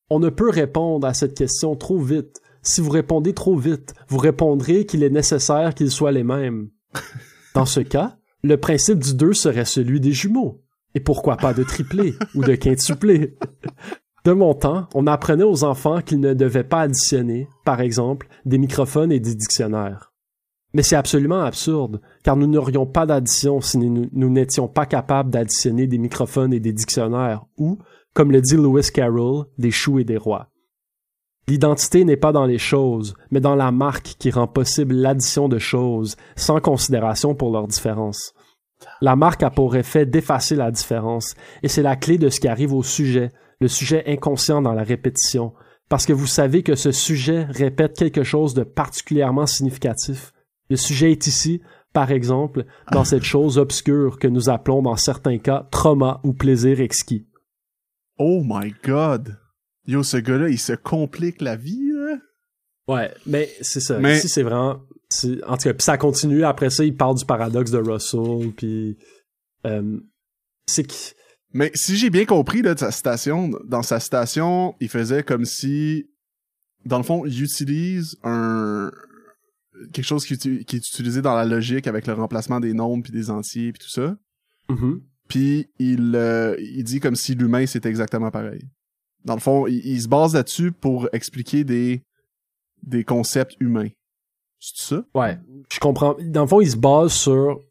On 0.10 0.20
ne 0.20 0.30
peut 0.30 0.50
répondre 0.50 1.06
à 1.06 1.14
cette 1.14 1.38
question 1.38 1.76
trop 1.76 2.00
vite. 2.00 2.42
Si 2.62 2.80
vous 2.80 2.90
répondez 2.90 3.34
trop 3.34 3.58
vite, 3.58 3.96
vous 4.08 4.18
répondrez 4.18 4.86
qu'il 4.86 5.04
est 5.04 5.10
nécessaire 5.10 5.76
qu'ils 5.76 5.92
soient 5.92 6.14
les 6.14 6.24
mêmes. 6.24 6.70
Dans 7.54 7.66
ce 7.66 7.82
cas, 7.82 8.16
le 8.44 8.56
principe 8.56 9.00
du 9.00 9.14
2 9.16 9.34
serait 9.34 9.66
celui 9.66 10.00
des 10.00 10.14
jumeaux. 10.14 10.62
Et 10.96 11.02
pourquoi 11.02 11.36
pas 11.36 11.54
de 11.54 11.64
triplés 11.64 12.14
ou 12.34 12.46
de 12.46 12.56
quintuplés? 12.56 13.36
De 14.24 14.32
mon 14.32 14.54
temps, 14.54 14.88
on 14.94 15.06
apprenait 15.06 15.44
aux 15.44 15.66
enfants 15.66 16.02
qu'ils 16.02 16.22
ne 16.22 16.34
devaient 16.34 16.64
pas 16.64 16.84
additionner, 16.84 17.50
par 17.66 17.82
exemple, 17.82 18.30
des 18.46 18.58
microphones 18.58 19.12
et 19.12 19.20
des 19.20 19.36
dictionnaires. 19.36 20.09
Mais 20.74 20.84
c'est 20.84 20.96
absolument 20.96 21.42
absurde, 21.42 22.00
car 22.24 22.36
nous 22.36 22.48
n'aurions 22.48 22.86
pas 22.86 23.06
d'addition 23.06 23.60
si 23.60 23.78
nous 23.78 24.30
n'étions 24.30 24.68
pas 24.68 24.86
capables 24.86 25.32
d'additionner 25.32 25.88
des 25.88 25.98
microphones 25.98 26.54
et 26.54 26.60
des 26.60 26.74
dictionnaires, 26.74 27.46
ou, 27.58 27.80
comme 28.14 28.32
le 28.32 28.42
dit 28.42 28.56
Lewis 28.56 28.92
Carroll, 28.94 29.46
des 29.58 29.72
choux 29.72 30.00
et 30.00 30.04
des 30.04 30.18
rois. 30.18 30.50
L'identité 31.48 32.06
n'est 32.06 32.18
pas 32.18 32.32
dans 32.32 32.46
les 32.46 32.60
choses, 32.60 33.16
mais 33.32 33.40
dans 33.40 33.56
la 33.56 33.72
marque 33.72 34.16
qui 34.20 34.30
rend 34.30 34.48
possible 34.48 34.94
l'addition 34.94 35.50
de 35.50 35.58
choses, 35.58 36.16
sans 36.36 36.60
considération 36.60 37.34
pour 37.34 37.52
leurs 37.52 37.68
différences. 37.68 38.36
La 39.02 39.16
marque 39.16 39.42
a 39.42 39.50
pour 39.50 39.76
effet 39.76 40.06
d'effacer 40.06 40.56
la 40.56 40.70
différence, 40.70 41.34
et 41.64 41.68
c'est 41.68 41.82
la 41.82 41.96
clé 41.96 42.20
de 42.20 42.30
ce 42.30 42.40
qui 42.40 42.48
arrive 42.48 42.74
au 42.74 42.84
sujet, 42.84 43.32
le 43.60 43.68
sujet 43.68 44.04
inconscient 44.06 44.62
dans 44.62 44.74
la 44.74 44.84
répétition, 44.84 45.54
parce 45.90 46.06
que 46.06 46.14
vous 46.14 46.28
savez 46.28 46.62
que 46.62 46.76
ce 46.76 46.92
sujet 46.92 47.46
répète 47.46 47.98
quelque 47.98 48.24
chose 48.24 48.54
de 48.54 48.64
particulièrement 48.64 49.48
significatif, 49.48 50.34
le 50.70 50.78
sujet 50.78 51.12
est 51.12 51.28
ici, 51.28 51.62
par 51.94 52.12
exemple, 52.12 52.66
dans 52.92 53.04
cette 53.04 53.24
chose 53.24 53.58
obscure 53.58 54.20
que 54.20 54.28
nous 54.28 54.50
appelons 54.50 54.82
dans 54.82 54.96
certains 54.96 55.40
cas 55.40 55.68
trauma 55.72 56.20
ou 56.24 56.34
plaisir 56.34 56.80
exquis. 56.82 57.28
Oh 58.18 58.44
my 58.46 58.74
god! 58.84 59.38
Yo, 59.86 60.04
ce 60.04 60.18
gars-là, 60.18 60.50
il 60.50 60.60
se 60.60 60.74
complique 60.74 61.42
la 61.42 61.56
vie, 61.56 61.92
là? 61.92 62.18
Ouais, 62.88 63.12
mais 63.26 63.50
c'est 63.62 63.80
ça. 63.80 64.00
Ici, 64.02 64.30
c'est 64.30 64.44
vraiment... 64.44 64.82
En 65.48 65.58
tout 65.58 65.64
cas, 65.64 65.74
puis 65.74 65.84
ça 65.84 65.98
continue. 65.98 66.44
Après 66.44 66.70
ça, 66.70 66.84
il 66.84 66.96
parle 66.96 67.18
du 67.18 67.26
paradoxe 67.26 67.72
de 67.72 67.80
Russell, 67.80 68.52
puis... 68.56 68.98
Euh, 69.66 70.00
c'est 70.68 70.84
que... 70.84 70.94
Mais 71.54 71.72
si 71.74 71.98
j'ai 71.98 72.12
bien 72.12 72.26
compris, 72.26 72.62
là, 72.62 72.76
de 72.76 72.80
sa 72.80 72.92
citation, 72.92 73.50
dans 73.66 73.82
sa 73.82 74.00
citation, 74.00 74.76
il 74.80 74.90
faisait 74.90 75.24
comme 75.24 75.46
si... 75.46 76.10
Dans 76.86 76.98
le 76.98 77.04
fond, 77.04 77.26
il 77.26 77.42
utilise 77.44 78.18
un, 78.24 78.92
quelque 79.92 80.06
chose 80.06 80.26
qui, 80.26 80.38
qui, 80.38 80.76
est 80.76 80.88
utilisé 80.88 81.22
dans 81.22 81.36
la 81.36 81.46
logique 81.46 81.88
avec 81.88 82.08
le 82.08 82.14
remplacement 82.14 82.60
des 82.60 82.74
nombres 82.74 83.04
puis 83.04 83.12
des 83.12 83.30
entiers 83.30 83.72
puis 83.72 83.84
tout 83.84 83.90
ça. 83.90 84.18
Mm-hmm. 84.70 85.02
Puis 85.28 85.68
il, 85.80 86.14
euh, 86.16 86.56
il 86.60 86.84
dit 86.84 87.00
comme 87.00 87.16
si 87.16 87.36
l'humain 87.36 87.66
c'était 87.66 87.90
exactement 87.90 88.32
pareil. 88.32 88.62
Dans 89.26 89.36
le 89.36 89.42
fond, 89.42 89.68
il, 89.68 90.02
se 90.02 90.08
base 90.08 90.34
là-dessus 90.34 90.72
pour 90.72 91.10
expliquer 91.14 91.64
des 91.64 92.04
des 92.84 93.04
concepts 93.04 93.56
humains. 93.60 93.90
C'est 94.60 94.96
ça? 94.96 95.04
Ouais, 95.14 95.38
je 95.72 95.80
comprends. 95.80 96.16
Dans 96.22 96.42
le 96.42 96.48
fond, 96.48 96.62
il 96.62 96.72
se 96.72 96.78
base 96.78 97.12
sur 97.12 97.62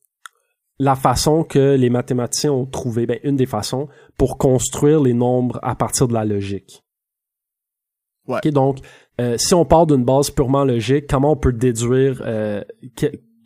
la 0.78 0.94
façon 0.94 1.42
que 1.42 1.74
les 1.74 1.90
mathématiciens 1.90 2.52
ont 2.52 2.66
trouvé, 2.66 3.06
ben 3.06 3.18
une 3.24 3.36
des 3.36 3.46
façons 3.46 3.88
pour 4.16 4.38
construire 4.38 5.00
les 5.00 5.14
nombres 5.14 5.58
à 5.62 5.74
partir 5.74 6.06
de 6.08 6.14
la 6.14 6.24
logique. 6.24 6.84
Ouais. 8.28 8.40
donc 8.50 8.78
euh, 9.20 9.36
si 9.36 9.54
on 9.54 9.64
part 9.64 9.86
d'une 9.86 10.04
base 10.04 10.30
purement 10.30 10.64
logique, 10.64 11.06
comment 11.08 11.32
on 11.32 11.36
peut 11.36 11.52
déduire 11.52 12.22
euh, 12.24 12.62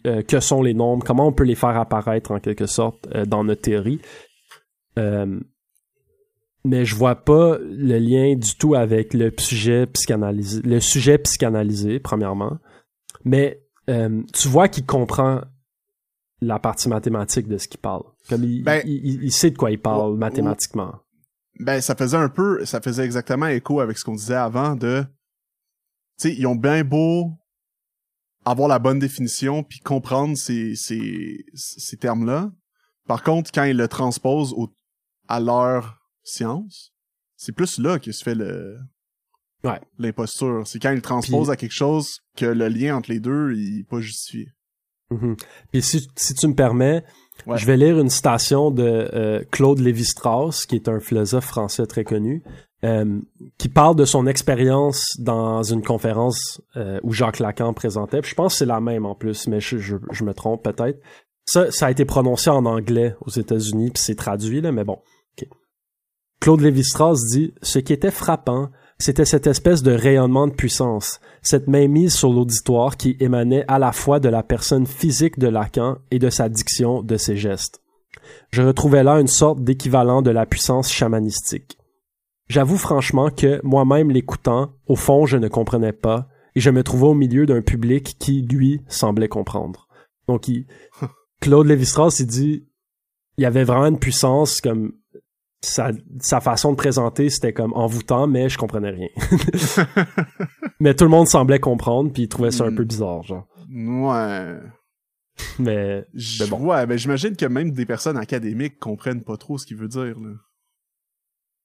euh, 0.07 0.23
que, 0.23 0.41
sont 0.41 0.63
les 0.63 0.75
nombres, 0.75 1.05
comment 1.05 1.29
on 1.29 1.33
peut 1.33 1.45
les 1.45 1.55
faire 1.55 1.77
apparaître 1.79 2.31
en 2.33 2.41
quelque 2.41 2.67
sorte 2.67 3.09
dans 3.27 3.45
notre 3.45 3.63
théorie? 3.63 4.01
mais 6.65 6.85
je 6.85 6.95
vois 6.95 7.17
pas 7.17 7.59
le 7.59 7.99
lien 7.99 8.37
du 8.37 8.55
tout 8.57 8.77
avec 8.77 9.15
le 9.15 9.33
sujet 9.39 9.87
psychanalysé, 9.87 10.63
le 10.63 10.79
sujet 10.79 11.19
psychanalysé 11.19 11.99
premièrement. 11.99 12.59
Mais 13.25 13.63
tu 13.87 14.49
vois 14.49 14.69
qu'il 14.69 14.85
comprend 14.85 15.41
la 16.43 16.59
partie 16.59 16.89
mathématique 16.89 17.49
de 17.49 17.57
ce 17.57 17.69
qu'il 17.69 17.81
parle. 17.81 18.03
Comme 18.29 18.45
il, 18.45 18.63
ben, 18.63 18.83
il, 18.85 19.33
sait 19.33 19.51
de 19.51 19.57
quoi 19.57 19.71
il 19.71 19.79
parle 19.79 20.17
mathématiquement. 20.17 20.93
Ben 21.63 21.81
ça 21.81 21.95
faisait 21.95 22.17
un 22.17 22.29
peu, 22.29 22.65
ça 22.65 22.81
faisait 22.81 23.05
exactement 23.05 23.47
écho 23.47 23.81
avec 23.81 23.99
ce 23.99 24.05
qu'on 24.05 24.15
disait 24.15 24.35
avant 24.35 24.77
de 24.77 25.05
tu 26.19 26.29
sais, 26.29 26.35
ils 26.37 26.47
ont 26.47 26.55
bien 26.55 26.85
beau 26.85 27.33
avoir 28.45 28.69
la 28.69 28.79
bonne 28.79 28.99
définition 28.99 29.63
puis 29.63 29.81
comprendre 29.81 30.37
ces, 30.37 30.75
ces, 30.75 31.45
ces 31.55 31.97
termes-là. 31.97 32.51
Par 33.07 33.23
contre, 33.23 33.51
quand 33.53 33.65
ils 33.65 33.77
le 33.77 33.89
transposent 33.89 34.53
au, 34.53 34.73
à 35.29 35.41
leur 35.41 35.99
science, 36.23 36.93
c'est 37.37 37.53
plus 37.53 37.79
là 37.79 37.99
que 37.99 38.13
se 38.13 38.23
fait 38.23 38.35
le 38.35 38.79
ouais. 39.65 39.81
l'imposture. 39.99 40.67
C'est 40.67 40.81
quand 40.81 40.91
ils 40.91 40.97
le 40.97 41.03
transposent 41.03 41.51
à 41.51 41.57
quelque 41.57 41.75
chose 41.75 42.21
que 42.37 42.47
le 42.47 42.69
lien 42.69 42.97
entre 42.97 43.11
les 43.11 43.21
deux 43.21 43.55
il 43.55 43.85
pas 43.85 44.01
justifié. 44.01 44.49
Mm 45.13 45.37
Puis 45.73 45.83
si, 45.83 46.09
si 46.17 46.35
tu 46.35 46.47
me 46.47 46.55
permets, 46.55 47.05
je 47.55 47.67
vais 47.67 47.77
lire 47.77 47.99
une 47.99 48.11
citation 48.11 48.71
de 48.71 49.11
euh, 49.13 49.43
Claude 49.51 49.79
Lévi-Strauss, 49.79 50.67
qui 50.67 50.77
est 50.77 50.89
un 50.89 51.01
philosophe 51.01 51.47
français 51.47 51.87
très 51.87 52.05
connu, 52.05 52.43
euh, 52.85 53.21
qui 53.59 53.69
parle 53.69 53.97
de 53.97 54.05
son 54.05 54.27
expérience 54.27 55.05
dans 55.19 55.63
une 55.63 55.83
conférence 55.83 56.61
euh, 56.77 56.99
où 57.03 57.13
Jacques 57.13 57.39
Lacan 57.39 57.73
présentait. 57.75 58.21
je 58.23 58.35
pense 58.35 58.55
que 58.55 58.59
c'est 58.59 58.67
la 58.67 58.81
même 58.81 59.07
en 59.07 59.15
plus, 59.15 59.47
mais 59.49 59.61
je, 59.61 59.79
je, 59.79 60.25
me 60.25 60.35
trompe 60.35 60.63
peut-être. 60.63 61.01
Ça, 61.45 61.71
ça 61.71 61.87
a 61.87 61.91
été 61.91 62.05
prononcé 62.05 62.51
en 62.51 62.65
anglais 62.67 63.15
aux 63.21 63.31
États-Unis, 63.31 63.91
puis 63.91 64.03
c'est 64.03 64.15
traduit, 64.15 64.61
là, 64.61 64.73
mais 64.73 64.85
bon. 64.85 64.99
Claude 66.41 66.61
Lévi-Strauss 66.61 67.21
dit 67.31 67.55
«Ce 67.63 67.79
qui 67.79 67.93
était 67.93 68.11
frappant, 68.11 68.71
c'était 68.99 69.25
cette 69.25 69.47
espèce 69.47 69.83
de 69.83 69.93
rayonnement 69.93 70.47
de 70.47 70.53
puissance, 70.53 71.21
cette 71.43 71.69
mainmise 71.69 72.15
sur 72.15 72.33
l'auditoire 72.33 72.97
qui 72.97 73.17
émanait 73.21 73.65
à 73.69 73.79
la 73.79 73.93
fois 73.93 74.21
de 74.21 74.29
la 74.29 74.43
personne 74.43 74.87
physique 74.87 75.39
de 75.39 75.49
Lacan 75.49 75.99
et 76.11 76.19
de 76.19 76.31
sa 76.31 76.49
diction, 76.49 77.03
de 77.03 77.17
ses 77.17 77.37
gestes. 77.37 77.81
Je 78.53 78.63
retrouvais 78.63 79.03
là 79.03 79.21
une 79.21 79.29
sorte 79.29 79.63
d'équivalent 79.63 80.23
de 80.23 80.31
la 80.31 80.47
puissance 80.47 80.91
chamanistique. 80.91 81.79
J'avoue 82.49 82.77
franchement 82.77 83.31
que, 83.31 83.61
moi-même 83.65 84.11
l'écoutant, 84.11 84.73
au 84.87 84.97
fond 84.97 85.27
je 85.27 85.37
ne 85.37 85.49
comprenais 85.49 85.93
pas, 85.93 86.29
et 86.55 86.61
je 86.61 86.71
me 86.71 86.83
trouvais 86.83 87.07
au 87.07 87.15
milieu 87.15 87.47
d'un 87.47 87.63
public 87.63 88.17
qui, 88.19 88.43
lui, 88.43 88.83
semblait 88.89 89.29
comprendre. 89.29 89.89
Donc, 90.29 90.49
il, 90.49 90.67
Claude 91.41 91.67
Lévi-Strauss, 91.67 92.21
il 92.21 92.27
dit, 92.27 92.67
il 93.39 93.43
y 93.43 93.47
avait 93.47 93.65
vraiment 93.65 93.87
une 93.87 93.99
puissance 93.99 94.61
comme 94.61 94.93
sa, 95.63 95.93
sa 96.21 96.41
façon 96.41 96.73
de 96.73 96.77
présenter, 96.77 97.31
c'était 97.31 97.53
comme 97.53 97.73
envoûtant, 97.73 98.27
mais 98.27 98.49
je 98.49 98.59
comprenais 98.59 98.91
rien. 98.91 99.09
mais 100.81 100.95
tout 100.95 101.05
le 101.05 101.11
monde 101.11 101.29
semblait 101.29 101.61
comprendre, 101.61 102.13
puis 102.13 102.25
il 102.25 102.29
trouvait 102.29 102.51
ça 102.51 102.65
un 102.65 102.75
peu 102.75 102.85
bizarre, 102.85 103.23
genre. 103.23 103.47
Ouais. 103.73 104.57
Mais, 105.59 106.05
bon. 106.51 106.67
Ouais, 106.67 106.87
ben 106.87 106.99
j'imagine 106.99 107.37
que 107.37 107.47
même 107.47 107.71
des 107.71 107.87
personnes 107.87 108.19
académiques 108.19 108.79
comprennent 108.79 109.23
pas 109.23 109.37
trop 109.37 109.57
ce 109.57 109.67
qu'il 109.67 109.77
veut 109.77 109.89
dire, 109.89 110.19
là. 110.21 110.31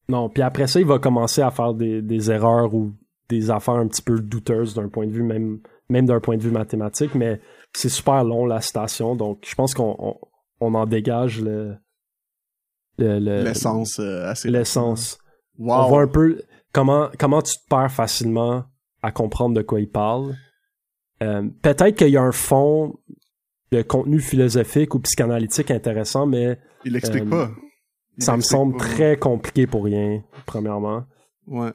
Non, 0.10 0.30
puis 0.30 0.42
après 0.42 0.68
ça, 0.68 0.80
il 0.80 0.86
va 0.86 1.00
commencer 1.00 1.42
à 1.42 1.52
faire 1.52 1.74
des, 1.74 2.02
des 2.02 2.32
erreurs 2.32 2.74
ou 2.74 2.94
des 3.30 3.52
affaires 3.52 3.76
un 3.76 3.88
petit 3.88 4.02
peu 4.02 4.20
douteuses 4.20 4.74
d'un 4.74 4.88
point 4.88 5.06
de 5.06 5.12
vue, 5.12 5.24
même, 5.24 5.60
même 5.90 6.06
d'un 6.06 6.20
point 6.20 6.38
de 6.38 6.42
vue 6.42 6.52
mathématique, 6.52 7.14
mais 7.14 7.42
c'est 7.74 7.90
super 7.90 8.24
long 8.24 8.46
la 8.46 8.62
citation, 8.62 9.16
donc 9.16 9.46
je 9.46 9.56
pense 9.56 9.74
qu'on 9.74 10.18
on, 10.60 10.74
en 10.74 10.86
dégage 10.86 11.42
le. 11.42 11.76
L'essence 12.98 14.00
euh, 14.00 14.26
assez. 14.28 14.50
L'essence. 14.50 15.20
On 15.60 15.88
voit 15.88 16.02
un 16.02 16.08
peu 16.08 16.42
comment, 16.72 17.10
comment 17.20 17.42
tu 17.42 17.54
te 17.54 17.68
perds 17.70 17.92
facilement 17.92 18.66
à 19.02 19.12
comprendre 19.12 19.56
de 19.56 19.62
quoi 19.62 19.80
il 19.80 19.90
parle. 19.90 20.36
Euh, 21.24 21.44
peut-être 21.62 21.96
qu'il 21.96 22.10
y 22.10 22.18
a 22.18 22.22
un 22.22 22.32
fond 22.32 23.00
de 23.72 23.82
contenu 23.82 24.20
philosophique 24.20 24.94
ou 24.96 25.00
psychanalytique 25.00 25.72
intéressant, 25.72 26.26
mais. 26.26 26.60
Il 26.86 26.94
l'explique 26.94 27.24
euh, 27.24 27.30
pas 27.30 27.52
ça 28.20 28.36
me 28.36 28.42
semble 28.42 28.78
très 28.78 29.18
compliqué 29.18 29.68
pour 29.68 29.86
rien, 29.86 30.24
premièrement. 30.46 31.06
Ouais. 31.46 31.72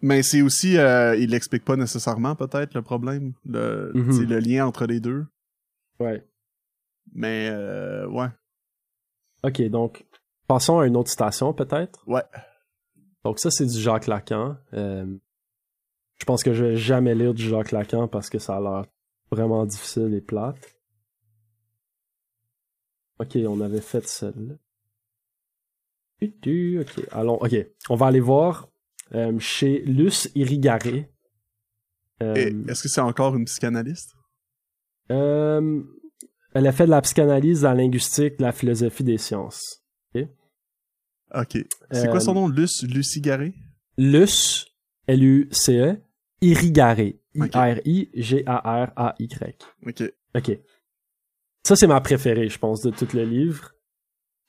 Mais 0.00 0.22
c'est 0.22 0.42
aussi, 0.42 0.78
euh, 0.78 1.16
il 1.16 1.34
explique 1.34 1.64
pas 1.64 1.76
nécessairement 1.76 2.34
peut-être 2.34 2.74
le 2.74 2.82
problème, 2.82 3.34
le, 3.44 3.92
mm-hmm. 3.94 4.26
le 4.26 4.38
lien 4.38 4.66
entre 4.66 4.86
les 4.86 5.00
deux. 5.00 5.26
Ouais. 5.98 6.24
Mais 7.12 7.48
euh, 7.50 8.06
ouais. 8.08 8.28
Ok, 9.42 9.62
donc 9.68 10.06
passons 10.46 10.78
à 10.78 10.86
une 10.86 10.96
autre 10.96 11.10
citation 11.10 11.52
peut-être? 11.52 12.02
Ouais. 12.06 12.24
Donc 13.24 13.38
ça, 13.38 13.50
c'est 13.50 13.66
du 13.66 13.78
Jacques 13.78 14.06
Lacan. 14.06 14.56
Euh, 14.74 15.06
je 16.18 16.24
pense 16.24 16.42
que 16.42 16.52
je 16.52 16.64
vais 16.64 16.76
jamais 16.76 17.14
lire 17.14 17.34
du 17.34 17.48
Jacques 17.48 17.72
Lacan 17.72 18.08
parce 18.08 18.28
que 18.30 18.38
ça 18.38 18.56
a 18.56 18.60
l'air 18.60 18.84
vraiment 19.30 19.64
difficile 19.64 20.12
et 20.14 20.20
plate. 20.20 20.76
Ok, 23.18 23.36
on 23.46 23.60
avait 23.60 23.80
fait 23.80 24.06
celle-là. 24.06 24.54
Ok, 26.22 27.06
allons, 27.12 27.36
ok. 27.36 27.54
On 27.88 27.94
va 27.96 28.06
aller 28.06 28.20
voir 28.20 28.68
euh, 29.14 29.38
chez 29.38 29.80
Luce 29.80 30.30
Irigaré. 30.34 31.10
Euh, 32.22 32.34
est-ce 32.68 32.82
que 32.82 32.88
c'est 32.88 33.00
encore 33.00 33.36
une 33.36 33.46
psychanalyste? 33.46 34.14
Euh, 35.10 35.82
elle 36.54 36.66
a 36.66 36.72
fait 36.72 36.86
de 36.86 36.90
la 36.90 37.00
psychanalyse, 37.00 37.60
de 37.60 37.66
la 37.66 37.74
linguistique, 37.74 38.38
de 38.38 38.42
la 38.42 38.52
philosophie 38.52 39.04
des 39.04 39.18
sciences. 39.18 39.82
Ok? 40.14 40.26
Ok. 41.34 41.58
C'est 41.90 42.10
quoi 42.10 42.20
son 42.20 42.34
nom? 42.34 42.48
Luce, 42.48 42.82
Lucie 42.82 43.20
Garé? 43.20 43.54
Luce, 43.96 44.66
L-U-C-E, 45.06 45.96
Irigaré. 46.40 47.20
I-R-I-G-A-R-A-Y. 47.34 47.94
Ok. 49.86 50.02
Ok. 50.34 50.58
Ça, 51.62 51.76
c'est 51.76 51.86
ma 51.86 52.00
préférée, 52.00 52.48
je 52.48 52.58
pense, 52.58 52.80
de 52.80 52.90
tout 52.90 53.06
le 53.14 53.24
livre. 53.24 53.72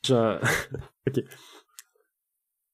ok. 0.10 1.22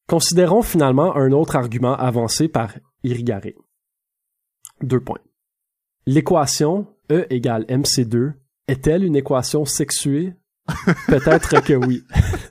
Considérons 0.07 0.61
finalement 0.61 1.13
un 1.17 1.33
autre 1.33 1.57
argument 1.57 1.95
avancé 1.95 2.47
par 2.47 2.73
Irigaray. 3.03 3.55
Deux 4.81 5.01
points. 5.01 5.19
L'équation 6.05 6.87
E 7.11 7.25
égale 7.29 7.63
MC2 7.63 8.33
est-elle 8.67 9.03
une 9.03 9.15
équation 9.15 9.65
sexuée? 9.65 10.33
Peut-être 11.07 11.63
que 11.63 11.73
oui. 11.73 12.03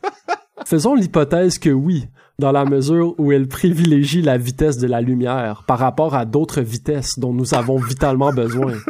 Faisons 0.64 0.94
l'hypothèse 0.94 1.58
que 1.58 1.70
oui, 1.70 2.08
dans 2.38 2.52
la 2.52 2.64
mesure 2.64 3.14
où 3.18 3.32
elle 3.32 3.46
privilégie 3.46 4.22
la 4.22 4.38
vitesse 4.38 4.78
de 4.78 4.86
la 4.86 5.00
lumière 5.00 5.64
par 5.66 5.78
rapport 5.78 6.14
à 6.14 6.24
d'autres 6.24 6.62
vitesses 6.62 7.18
dont 7.18 7.32
nous 7.32 7.54
avons 7.54 7.78
vitalement 7.78 8.32
besoin 8.32 8.74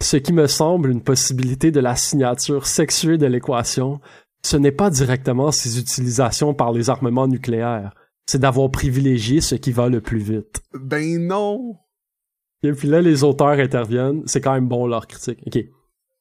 ce 0.00 0.16
qui 0.16 0.32
me 0.32 0.46
semble 0.46 0.90
une 0.90 1.02
possibilité 1.02 1.70
de 1.70 1.80
la 1.80 1.96
signature 1.96 2.66
sexuée 2.66 3.18
de 3.18 3.26
l'équation, 3.26 4.00
ce 4.42 4.56
n'est 4.56 4.72
pas 4.72 4.90
directement 4.90 5.50
ses 5.50 5.78
utilisations 5.78 6.54
par 6.54 6.72
les 6.72 6.90
armements 6.90 7.26
nucléaires, 7.26 7.94
c'est 8.26 8.38
d'avoir 8.38 8.70
privilégié 8.70 9.40
ce 9.40 9.54
qui 9.54 9.72
va 9.72 9.88
le 9.88 10.00
plus 10.00 10.18
vite. 10.18 10.62
Ben 10.74 11.26
non! 11.26 11.76
Et 12.62 12.72
puis 12.72 12.88
là, 12.88 13.00
les 13.00 13.24
auteurs 13.24 13.58
interviennent, 13.58 14.22
c'est 14.26 14.40
quand 14.40 14.54
même 14.54 14.68
bon 14.68 14.86
leur 14.86 15.06
critique. 15.06 15.42
Ok. 15.46 15.64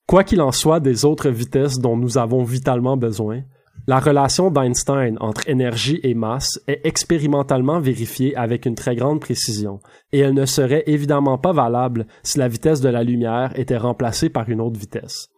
Quoi 0.07 0.23
qu'il 0.23 0.41
en 0.41 0.51
soit 0.51 0.79
des 0.79 1.03
autres 1.03 1.29
vitesses 1.29 1.79
dont 1.79 1.97
nous 1.97 2.17
avons 2.17 2.43
vitalement 2.43 2.95
besoin, 2.95 3.41
la 3.87 3.99
relation 3.99 4.49
d'Einstein 4.49 5.17
entre 5.19 5.47
énergie 5.47 5.99
et 6.03 6.15
masse 6.15 6.59
est 6.67 6.81
expérimentalement 6.83 7.79
vérifiée 7.79 8.35
avec 8.35 8.65
une 8.65 8.75
très 8.75 8.95
grande 8.95 9.21
précision, 9.21 9.79
et 10.11 10.19
elle 10.19 10.33
ne 10.33 10.45
serait 10.45 10.83
évidemment 10.87 11.37
pas 11.37 11.53
valable 11.53 12.07
si 12.23 12.39
la 12.39 12.47
vitesse 12.47 12.81
de 12.81 12.89
la 12.89 13.03
lumière 13.03 13.51
était 13.59 13.77
remplacée 13.77 14.29
par 14.29 14.49
une 14.49 14.61
autre 14.61 14.79
vitesse. 14.79 15.29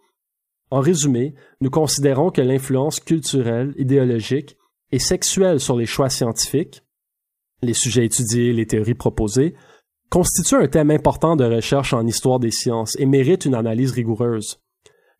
En 0.69 0.79
résumé, 0.79 1.33
nous 1.61 1.69
considérons 1.69 2.29
que 2.29 2.41
l'influence 2.41 2.99
culturelle, 2.99 3.73
idéologique 3.77 4.57
et 4.91 4.99
sexuelle 4.99 5.59
sur 5.59 5.77
les 5.77 5.85
choix 5.85 6.09
scientifiques, 6.09 6.83
les 7.61 7.73
sujets 7.73 8.05
étudiés, 8.05 8.53
les 8.53 8.67
théories 8.67 8.93
proposées, 8.93 9.55
constitue 10.09 10.55
un 10.55 10.67
thème 10.67 10.91
important 10.91 11.35
de 11.35 11.45
recherche 11.45 11.93
en 11.93 12.05
histoire 12.05 12.39
des 12.39 12.51
sciences 12.51 12.95
et 12.99 13.05
mérite 13.05 13.45
une 13.45 13.55
analyse 13.55 13.91
rigoureuse. 13.91 14.59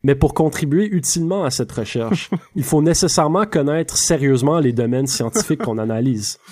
Mais 0.02 0.14
pour 0.14 0.34
contribuer 0.34 0.86
utilement 0.86 1.44
à 1.44 1.50
cette 1.50 1.72
recherche, 1.72 2.30
il 2.54 2.62
faut 2.62 2.82
nécessairement 2.82 3.46
connaître 3.46 3.96
sérieusement 3.96 4.60
les 4.60 4.72
domaines 4.72 5.06
scientifiques 5.06 5.62
qu'on 5.62 5.78
analyse. 5.78 6.38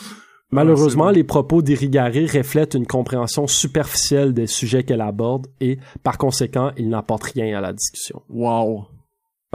Malheureusement, 0.50 1.11
les 1.11 1.25
propos 1.25 1.61
d'Irigaray 1.61 2.26
reflètent 2.26 2.75
une 2.75 2.87
compréhension 2.87 3.49
superficielle 3.49 4.33
des 4.33 4.47
sujets 4.47 4.85
qu'elle 4.85 5.00
aborde 5.00 5.49
et, 5.61 5.78
par 6.05 6.19
conséquent, 6.19 6.71
ils 6.76 6.88
n'apportent 6.88 7.25
rien 7.25 7.59
à 7.59 7.61
la 7.61 7.72
discussion. 7.72 8.22
Wow. 8.29 8.87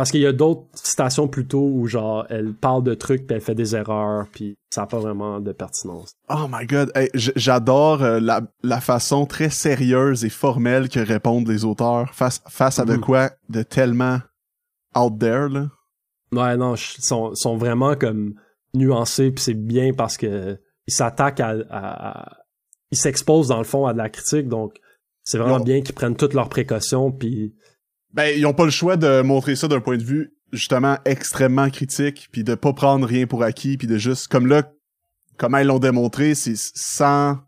Parce 0.02 0.10
qu'il 0.10 0.22
y 0.22 0.26
a 0.26 0.34
d'autres 0.34 0.66
citations 0.74 1.28
plutôt 1.28 1.62
où 1.62 1.86
genre 1.86 2.26
elle 2.32 2.56
parle 2.56 2.82
de 2.82 2.96
trucs 2.96 3.28
puis 3.28 3.36
elle 3.36 3.42
fait 3.44 3.54
des 3.54 3.76
erreurs 3.76 4.26
puis 4.32 4.58
ça 4.72 4.82
n'a 4.82 4.88
pas 4.88 4.98
vraiment 4.98 5.40
de 5.40 5.52
pertinence. 5.52 6.14
Oh 6.28 6.48
my 6.50 6.66
god, 6.66 6.92
j'adore 7.14 8.02
euh, 8.02 8.20
la, 8.20 8.42
la 8.64 8.82
façon 8.82 9.28
très 9.28 9.52
sérieuse 9.52 10.26
et 10.26 10.30
formelle 10.30 10.90
que 10.90 11.00
répondent 11.00 11.48
les 11.48 11.66
auteurs 11.66 12.16
face 12.16 12.42
face 12.50 12.80
à 12.80 12.86
de 12.86 12.96
mhm. 12.96 13.02
quoi? 13.02 13.30
De 13.50 13.62
tellement 13.62 14.22
out 14.98 15.20
there 15.20 15.48
là. 15.50 15.70
Ouais 16.32 16.58
non, 16.58 16.74
ils 16.74 17.04
sont, 17.04 17.36
sont 17.36 17.58
vraiment 17.58 17.94
comme 17.94 18.34
nuancés 18.74 19.30
puis 19.30 19.44
c'est 19.44 19.54
bien 19.54 19.94
parce 19.94 20.18
que 20.18 20.60
ils 20.88 20.94
s'attaquent 20.96 21.42
à, 21.42 21.54
à, 21.70 22.38
ils 22.90 22.98
s'exposent 22.98 23.50
dans 23.50 23.60
le 23.60 23.66
fond 23.66 23.86
à 23.86 23.94
de 23.94 24.00
la 24.00 24.10
critique 24.10 24.48
donc 24.48 24.80
c'est 25.24 25.38
vraiment 25.38 25.60
bien 25.60 25.82
qu'ils 25.82 25.94
prennent 25.94 26.16
toutes 26.16 26.34
leurs 26.34 26.50
précautions 26.50 27.12
puis 27.12 27.54
ben, 28.14 28.38
ils 28.38 28.46
ont 28.46 28.54
pas 28.54 28.66
le 28.66 28.72
choix 28.72 28.98
de 28.98 29.22
montrer 29.22 29.56
ça 29.56 29.68
d'un 29.68 29.82
point 29.82 29.98
de 29.98 30.04
vue 30.04 30.34
justement 30.52 30.98
extrêmement 31.06 31.70
critique, 31.70 32.30
puis 32.32 32.44
de 32.44 32.56
pas 32.56 32.74
prendre 32.74 33.08
rien 33.08 33.26
pour 33.26 33.44
acquis, 33.44 33.78
puis 33.78 33.88
de 33.88 33.98
juste 33.98 34.28
comme 34.28 34.48
là, 34.48 34.72
comment 35.38 35.60
ils 35.60 35.68
l'ont 35.68 35.80
démontré, 35.80 36.36
c'est 36.36 36.58
sans 36.58 37.40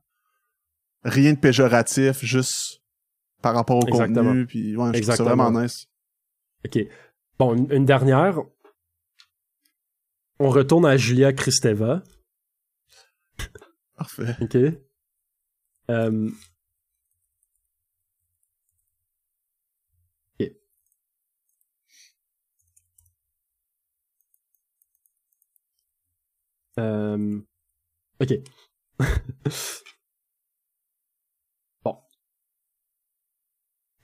rien 1.03 1.33
de 1.33 1.37
péjoratif, 1.37 2.23
juste 2.23 2.81
par 3.41 3.55
rapport 3.55 3.77
au 3.77 3.85
contenu, 3.85 4.45
puis 4.45 4.75
ouais, 4.77 4.91
je 4.93 5.11
trouve 5.11 5.27
vraiment 5.27 5.51
nice. 5.51 5.87
Ok. 6.65 6.79
Bon, 7.37 7.55
une, 7.69 7.85
dernière. 7.85 8.39
On 10.39 10.49
retourne 10.49 10.85
à 10.85 10.95
Julia 10.95 11.33
Kristeva. 11.33 12.03
Parfait. 13.97 14.37
Ok. 14.39 14.57
Euh, 15.89 16.29
Euh... 26.79 27.39
Ok. 28.19 28.33
bon. 31.83 31.95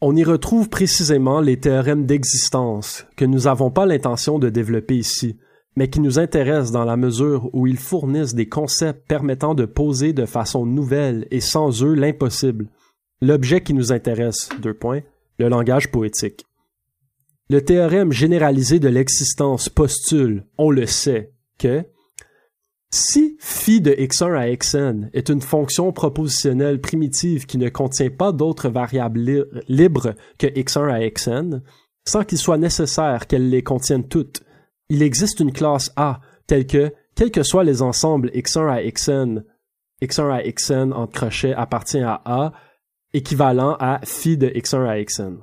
On 0.02 0.16
y 0.16 0.24
retrouve 0.24 0.70
précisément 0.70 1.42
les 1.42 1.60
théorèmes 1.60 2.06
d'existence 2.06 3.06
que 3.16 3.26
nous 3.26 3.42
n'avons 3.42 3.72
pas 3.72 3.86
l'intention 3.86 4.40
de 4.40 4.50
développer 4.50 4.98
ici, 4.98 5.38
mais 5.76 5.90
qui 5.90 6.00
nous 6.00 6.20
intéressent 6.20 6.72
dans 6.72 6.86
la 6.86 6.98
mesure 6.98 7.50
où 7.54 7.68
ils 7.68 7.78
fournissent 7.78 8.36
des 8.36 8.50
concepts 8.50 9.08
permettant 9.08 9.56
de 9.56 9.66
poser 9.66 10.14
de 10.14 10.26
façon 10.26 10.66
nouvelle 10.66 11.28
et 11.32 11.42
sans 11.42 11.84
eux 11.84 11.94
l'impossible. 11.94 12.70
L'objet 13.22 13.62
qui 13.62 13.74
nous 13.74 13.92
intéresse, 13.92 14.50
deux 14.62 14.74
points, 14.74 15.02
le 15.38 15.50
langage 15.50 15.92
poétique. 15.92 16.46
Le 17.50 17.64
théorème 17.64 18.12
généralisé 18.12 18.80
de 18.80 18.90
l'existence 18.90 19.70
postule, 19.70 20.46
on 20.58 20.70
le 20.70 20.86
sait, 20.86 21.34
que 21.58 21.84
si 22.92 23.38
phi 23.40 23.82
de 23.82 23.92
x1 23.92 24.36
à 24.36 24.56
xn 24.56 25.10
est 25.14 25.30
une 25.30 25.42
fonction 25.42 25.92
propositionnelle 25.92 26.82
primitive 26.82 27.46
qui 27.46 27.58
ne 27.58 27.70
contient 27.70 28.10
pas 28.10 28.32
d'autres 28.32 28.70
variables 28.70 29.48
libres 29.68 30.16
que 30.40 30.48
x1 30.48 30.92
à 30.92 31.10
xn, 31.10 31.62
sans 32.06 32.24
qu'il 32.24 32.40
soit 32.40 32.58
nécessaire 32.58 33.28
qu'elle 33.28 33.50
les 33.50 33.62
contienne 33.62 34.08
toutes, 34.08 34.42
il 34.90 35.04
existe 35.04 35.40
une 35.40 35.54
classe 35.54 35.92
A 35.96 36.20
telle 36.48 36.66
que, 36.66 36.92
quels 37.16 37.32
que 37.32 37.44
soient 37.44 37.64
les 37.64 37.84
ensembles 37.84 38.30
x1 38.30 38.68
à 38.68 38.82
xn, 38.82 39.44
x1 40.02 40.32
à 40.32 40.42
xn 40.52 40.92
en 40.92 41.06
crochet 41.06 41.54
appartient 41.54 42.00
à 42.00 42.22
A, 42.26 42.54
équivalent 43.14 43.76
à 43.80 44.00
phi 44.04 44.36
de 44.38 44.48
x1 44.48 44.88
à 44.88 45.04
xn. 45.04 45.38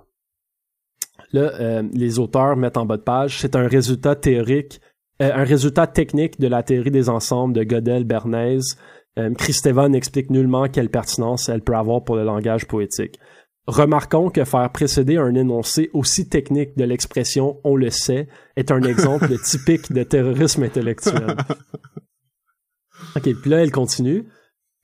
Là, 1.33 1.53
euh, 1.61 1.83
les 1.93 2.19
auteurs 2.19 2.57
mettent 2.57 2.77
en 2.77 2.87
bas 2.87 2.97
de 2.97 3.03
page, 3.03 3.39
c'est 3.41 3.55
un 3.55 3.69
résultat 3.69 4.17
théorique 4.17 4.81
euh, 5.23 5.33
un 5.35 5.45
résultat 5.45 5.87
technique 5.87 6.39
de 6.39 6.47
la 6.47 6.63
théorie 6.63 6.91
des 6.91 7.09
ensembles 7.09 7.55
de 7.55 7.63
Gödel-Bernays. 7.63 8.77
Euh, 9.19 9.33
Christeva 9.35 9.89
n'explique 9.89 10.31
nullement 10.31 10.69
quelle 10.69 10.91
pertinence 10.91 11.49
elle 11.49 11.63
peut 11.63 11.77
avoir 11.77 12.05
pour 12.05 12.17
le 12.17 12.25
langage 12.25 12.67
poétique. 12.67 13.19
Remarquons 13.67 14.31
que 14.31 14.45
faire 14.45 14.71
précéder 14.71 15.17
un 15.17 15.35
énoncé 15.35 15.91
aussi 15.93 16.29
technique 16.29 16.77
de 16.77 16.85
l'expression 16.85 17.59
on 17.65 17.77
le 17.77 17.91
sait 17.91 18.29
est 18.57 18.71
un 18.71 18.83
exemple 18.83 19.37
typique 19.45 19.93
de 19.93 20.03
terrorisme 20.03 20.63
intellectuel. 20.63 21.37
OK, 23.17 23.23
puis 23.23 23.51
là, 23.51 23.63
elle 23.63 23.73
continue. 23.73 24.29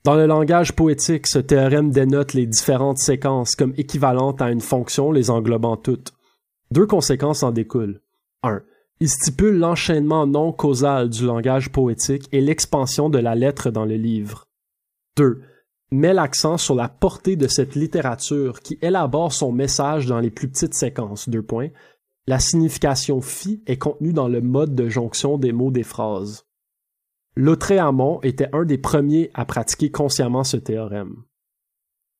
Dans 0.03 0.15
le 0.15 0.25
langage 0.25 0.75
poétique, 0.75 1.27
ce 1.27 1.39
théorème 1.39 1.91
dénote 1.91 2.33
les 2.33 2.45
différentes 2.45 2.97
séquences 2.97 3.55
comme 3.55 3.73
équivalentes 3.77 4.41
à 4.41 4.49
une 4.49 4.61
fonction 4.61 5.11
les 5.11 5.29
englobant 5.29 5.77
toutes. 5.77 6.11
Deux 6.71 6.85
conséquences 6.85 7.43
en 7.43 7.51
découlent. 7.51 8.01
1. 8.41 8.63
Il 8.99 9.09
stipule 9.09 9.57
l'enchaînement 9.57 10.27
non 10.27 10.51
causal 10.51 11.09
du 11.09 11.25
langage 11.25 11.71
poétique 11.71 12.29
et 12.31 12.41
l'expansion 12.41 13.09
de 13.09 13.17
la 13.17 13.35
lettre 13.35 13.69
dans 13.69 13.85
le 13.85 13.95
livre. 13.95 14.47
2. 15.17 15.41
Met 15.91 16.13
l'accent 16.13 16.57
sur 16.57 16.75
la 16.75 16.89
portée 16.89 17.35
de 17.35 17.47
cette 17.47 17.75
littérature 17.75 18.61
qui 18.61 18.79
élabore 18.81 19.33
son 19.33 19.51
message 19.51 20.05
dans 20.05 20.19
les 20.19 20.31
plus 20.31 20.47
petites 20.47 20.73
séquences. 20.73 21.29
Deux 21.29 21.43
points. 21.43 21.69
La 22.25 22.39
signification 22.39 23.19
phi 23.21 23.61
est 23.67 23.77
contenue 23.77 24.13
dans 24.13 24.29
le 24.29 24.41
mode 24.41 24.75
de 24.75 24.87
jonction 24.87 25.37
des 25.37 25.51
mots 25.51 25.71
des 25.71 25.83
phrases. 25.83 26.45
Lautréamont 27.35 28.21
était 28.21 28.49
un 28.53 28.63
des 28.63 28.77
premiers 28.77 29.29
à 29.33 29.45
pratiquer 29.45 29.91
consciemment 29.91 30.43
ce 30.43 30.57
théorème. 30.57 31.15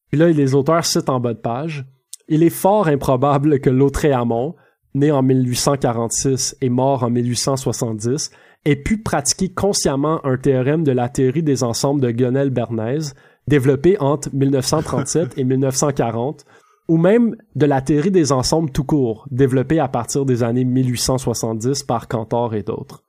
Puis 0.10 0.20
là, 0.20 0.28
les 0.28 0.56
auteurs 0.56 0.86
citent 0.86 1.10
en 1.10 1.20
bas 1.20 1.34
de 1.34 1.40
page, 1.40 1.86
il 2.28 2.44
est 2.44 2.50
fort 2.50 2.88
improbable 2.88 3.60
que 3.60 3.70
Lautréamont, 3.70 4.56
né 4.96 5.12
en 5.12 5.22
1846 5.22 6.58
et 6.62 6.70
mort 6.70 7.04
en 7.04 7.10
1870, 7.10 8.32
ait 8.66 8.76
pu 8.76 8.98
pratiquer 8.98 9.50
consciemment 9.50 10.26
un 10.26 10.38
théorème 10.38 10.84
de 10.84 10.92
la 10.92 11.10
théorie 11.10 11.44
des 11.44 11.64
ensembles 11.64 12.02
de 12.02 12.12
Gonel-Bernays, 12.12 13.14
développé 13.48 13.98
entre 14.00 14.30
1937 14.34 15.38
et 15.38 15.44
1940, 15.44 16.46
ou 16.88 16.98
même 16.98 17.36
de 17.56 17.66
la 17.66 17.82
théorie 17.82 18.12
des 18.12 18.32
ensembles 18.32 18.72
tout 18.72 18.84
court, 18.84 19.28
développée 19.32 19.80
à 19.80 19.88
partir 19.88 20.26
des 20.26 20.44
années 20.44 20.66
1870 20.66 21.84
par 21.84 22.08
Cantor 22.08 22.56
et 22.56 22.64
d'autres. 22.64 23.04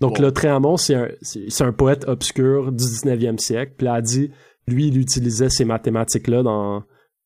Donc, 0.00 0.16
Bon. 0.16 0.22
le 0.22 0.32
Tréamont, 0.32 0.76
c'est 0.78 0.94
un, 1.60 1.72
poète 1.72 2.08
obscur 2.08 2.72
du 2.72 2.82
19e 2.82 3.38
siècle. 3.38 3.74
Puis 3.76 3.86
il 3.86 3.90
a 3.90 4.00
dit, 4.00 4.30
lui, 4.66 4.88
il 4.88 4.98
utilisait 4.98 5.50
ces 5.50 5.66
mathématiques-là 5.66 6.42
dans, 6.42 6.84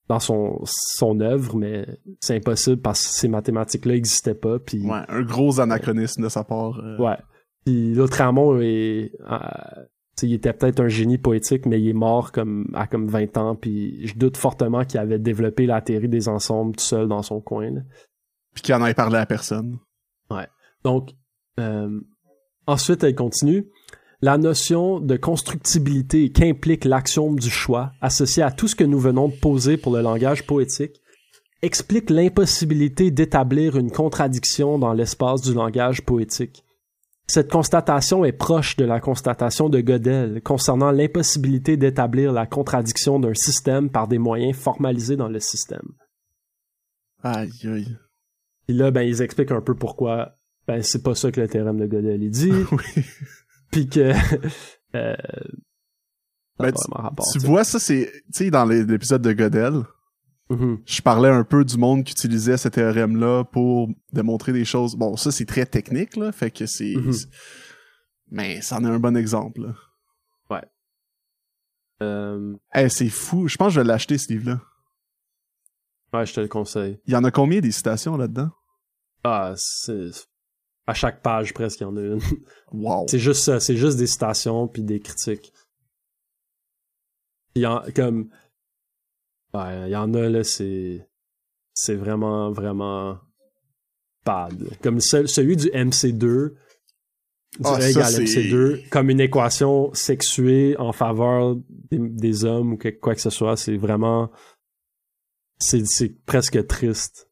dans 0.09 0.21
son, 0.21 0.61
son 0.65 1.21
œuvre, 1.21 1.57
mais 1.57 1.87
c'est 2.21 2.37
impossible 2.37 2.81
parce 2.83 3.03
que 3.07 3.13
ces 3.15 3.29
mathématiques-là 3.29 3.95
n'existaient 3.95 4.35
pas. 4.35 4.59
Puis, 4.59 4.85
Ouais, 4.87 5.01
un 5.09 5.23
gros 5.23 5.61
anachronisme 5.61 6.23
de 6.23 6.29
sa 6.29 6.45
part. 6.45 6.79
euh. 6.81 6.99
ouais. 6.99 7.17
Puis 7.65 7.95
l'autre 7.95 8.13
Tréamont 8.13 8.61
est, 8.61 9.13
euh, 9.31 9.39
tu 10.17 10.21
sais, 10.21 10.29
il 10.29 10.35
était 10.35 10.53
peut-être 10.53 10.81
un 10.81 10.89
génie 10.89 11.17
poétique, 11.17 11.65
mais 11.65 11.81
il 11.81 11.89
est 11.89 11.93
mort 11.95 12.31
comme, 12.33 12.71
à 12.75 12.87
comme 12.87 13.09
20 13.09 13.37
ans. 13.39 13.57
Puis 13.57 14.07
je 14.07 14.15
doute 14.17 14.37
fortement 14.37 14.85
qu'il 14.85 15.01
avait 15.01 15.19
développé 15.19 15.65
la 15.65 15.81
théorie 15.81 16.11
des 16.11 16.29
ensembles 16.29 16.77
tout 16.77 16.85
seul 16.85 17.09
dans 17.09 17.23
son 17.23 17.41
coin. 17.41 17.71
là. 17.71 17.81
Puis 18.53 18.63
qu'il 18.63 18.75
en 18.75 18.85
ait 18.85 18.93
parlé 18.95 19.17
à 19.17 19.25
personne. 19.27 19.79
Donc, 20.85 21.13
euh, 21.59 21.99
ensuite, 22.67 23.03
elle 23.05 23.15
continue. 23.15 23.67
La 24.25 24.39
notion 24.39 25.01
de 25.01 25.19
constructibilité 25.19 26.33
qu'implique 26.33 26.87
l'axiome 26.87 27.39
du 27.39 27.51
choix, 27.51 27.93
associé 28.01 28.43
à 28.43 28.51
tout 28.51 28.69
ce 28.69 28.75
que 28.75 28.83
nous 28.83 28.99
venons 28.99 29.29
de 29.29 29.35
poser 29.35 29.77
pour 29.77 29.95
le 29.95 30.01
langage 30.01 30.47
poétique, 30.47 31.03
explique 31.61 32.09
l'impossibilité 32.09 33.11
d'établir 33.11 33.77
une 33.77 33.91
contradiction 33.91 34.79
dans 34.79 34.95
l'espace 34.95 35.43
du 35.43 35.53
langage 35.53 36.07
poétique. 36.07 36.65
Cette 37.27 37.51
constatation 37.51 38.25
est 38.25 38.33
proche 38.33 38.77
de 38.77 38.87
la 38.87 38.99
constatation 38.99 39.69
de 39.69 39.83
Gödel 39.83 40.41
concernant 40.41 40.91
l'impossibilité 40.91 41.77
d'établir 41.77 42.33
la 42.33 42.47
contradiction 42.47 43.21
d'un 43.21 43.35
système 43.35 43.91
par 43.91 44.09
des 44.09 44.17
moyens 44.17 44.57
formalisés 44.57 45.17
dans 45.17 45.29
le 45.29 45.41
système. 45.41 45.93
Aïe, 47.23 47.53
aïe. 47.65 47.95
Et 48.69 48.73
là, 48.73 48.91
ben, 48.91 49.03
ils 49.03 49.21
expliquent 49.21 49.53
un 49.53 49.61
peu 49.61 49.75
pourquoi 49.75 50.39
ben, 50.67 50.81
c'est 50.81 51.03
pas 51.03 51.15
ça 51.15 51.31
que 51.31 51.43
le 51.43 51.49
théorème 51.49 51.79
de 51.79 51.87
Gödel 51.87 52.31
dit. 52.31 52.51
oui. 52.73 53.05
Puis 53.75 53.89
que 53.89 54.13
euh, 54.95 55.17
ça 56.59 56.63
Ben, 56.63 56.73
rapport, 56.93 57.27
Tu 57.33 57.39
vois, 57.41 57.65
ça, 57.65 57.79
c'est, 57.81 58.11
tu 58.33 58.45
sais, 58.45 58.51
dans 58.51 58.65
l'épisode 58.65 59.23
de 59.23 59.33
Godel, 59.33 59.83
Mhm. 60.51 60.83
je 60.85 61.01
parlais 61.01 61.31
un 61.31 61.43
peu 61.43 61.65
du 61.65 61.79
monde 61.79 62.05
qui 62.05 62.13
utilisait 62.13 62.59
ce 62.59 62.69
théorème-là 62.69 63.45
pour 63.45 63.89
démontrer 64.13 64.53
des 64.53 64.65
choses. 64.67 64.95
Bon, 64.95 65.17
ça, 65.17 65.33
c'est 65.33 65.47
très 65.47 65.65
technique, 65.67 66.17
là, 66.17 66.33
fait 66.33 66.51
que 66.51 66.67
c'est... 66.67 66.95
Mhm. 66.97 67.13
c'est- 67.13 67.29
Mais 68.31 68.61
c'en 68.61 68.85
est 68.85 68.89
un 68.89 68.99
bon 68.99 69.17
exemple, 69.17 69.63
là. 69.63 69.75
Euh, 72.03 72.55
Hey, 72.73 72.91
c'est 72.91 73.09
fou. 73.09 73.47
Je 73.47 73.57
pense 73.57 73.69
que 73.69 73.75
je 73.75 73.81
vais 73.81 73.87
l'acheter, 73.87 74.19
ce 74.19 74.31
livre-là. 74.33 74.61
ouais, 76.13 76.27
je 76.27 76.35
te 76.35 76.41
le 76.41 76.49
conseille. 76.49 77.01
Il 77.07 77.13
y 77.13 77.17
en 77.17 77.23
a 77.25 77.31
combien 77.31 77.61
des 77.61 77.71
citations 77.71 78.17
là-dedans? 78.17 78.51
Ah, 79.23 79.55
c'est 79.57 80.11
à 80.87 80.95
chaque 80.95 81.23
page 81.23 81.55
presque 81.55 81.81
il 81.81 81.85
y 81.85 81.87
en 81.87 81.97
a 81.97 82.01
une. 82.01 82.21
Wow. 82.73 83.07
c'est 83.09 83.19
juste 83.19 83.45
ça, 83.45 83.61
c'est 83.61 83.77
juste 83.77 83.97
des 83.99 84.07
citations 84.07 84.69
puis 84.69 84.83
des 84.83 85.01
critiques. 85.01 85.53
Il 87.55 87.63
y 87.63 87.67
en 87.67 87.83
comme 87.95 88.31
ouais, 89.55 89.89
il 89.89 89.91
y 89.93 89.97
en 89.97 90.13
a 90.15 90.29
là, 90.29 90.43
c'est 90.45 91.07
c'est 91.75 91.95
vraiment 91.95 92.51
vraiment 92.51 93.19
bad. 94.25 94.77
Comme 94.83 95.01
ce- 95.01 95.27
celui 95.27 95.57
du 95.57 95.69
MC2 95.71 96.17
du 97.59 97.61
Ah, 97.65 97.77
E 97.79 97.81
ça, 97.83 97.91
égale 97.91 98.13
c'est- 98.13 98.25
MC2 98.25 98.89
comme 98.91 99.11
une 99.11 99.21
équation 99.21 99.93
sexuée 99.95 100.77
en 100.79 100.93
faveur 100.93 101.57
des, 101.91 101.99
des 101.99 102.45
hommes 102.45 102.73
ou 102.73 102.77
que- 102.77 102.89
quoi 102.89 103.15
que 103.15 103.21
ce 103.21 103.31
soit, 103.31 103.57
c'est 103.57 103.77
vraiment 103.77 104.31
c'est 105.59 105.87
c'est 105.87 106.09
presque 106.27 106.67
triste. 106.67 107.31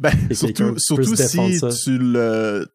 Ben, 0.00 0.12
surtout, 0.34 0.74
surtout 0.78 1.14
si 1.14 1.58
ça. 1.58 1.68
tu 1.68 1.98
le... 1.98 2.66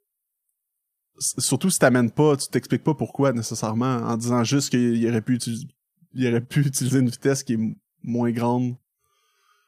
Surtout 1.18 1.70
si 1.70 1.80
t'amènes 1.80 2.12
pas, 2.12 2.38
tu 2.38 2.48
t'expliques 2.50 2.84
pas 2.84 2.94
pourquoi 2.94 3.34
nécessairement, 3.34 3.98
en 3.98 4.16
disant 4.16 4.44
juste 4.44 4.70
qu'il 4.70 5.08
aurait 5.10 5.22
pu 5.22 5.36
utiliser, 5.36 5.66
il 6.14 6.28
aurait 6.28 6.42
pu 6.42 6.62
utiliser 6.62 7.00
une 7.00 7.10
vitesse 7.10 7.44
qui 7.44 7.54
est 7.54 7.76
moins 8.04 8.32
grande. 8.32 8.76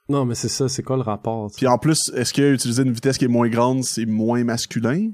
Non, 0.07 0.23
mais 0.23 0.35
c'est 0.35 0.49
ça, 0.49 0.69
c'est 0.69 0.83
quoi 0.83 0.97
le 0.97 1.01
rapport? 1.01 1.49
tu 1.49 1.55
sais? 1.55 1.57
Puis 1.59 1.67
en 1.67 1.77
plus, 1.77 1.99
est-ce 2.13 2.33
que 2.33 2.53
utiliser 2.53 2.83
une 2.83 2.93
vitesse 2.93 3.17
qui 3.17 3.25
est 3.25 3.29
moins 3.29 3.49
grande, 3.49 3.83
c'est 3.83 4.05
moins 4.05 4.43
masculin? 4.43 5.11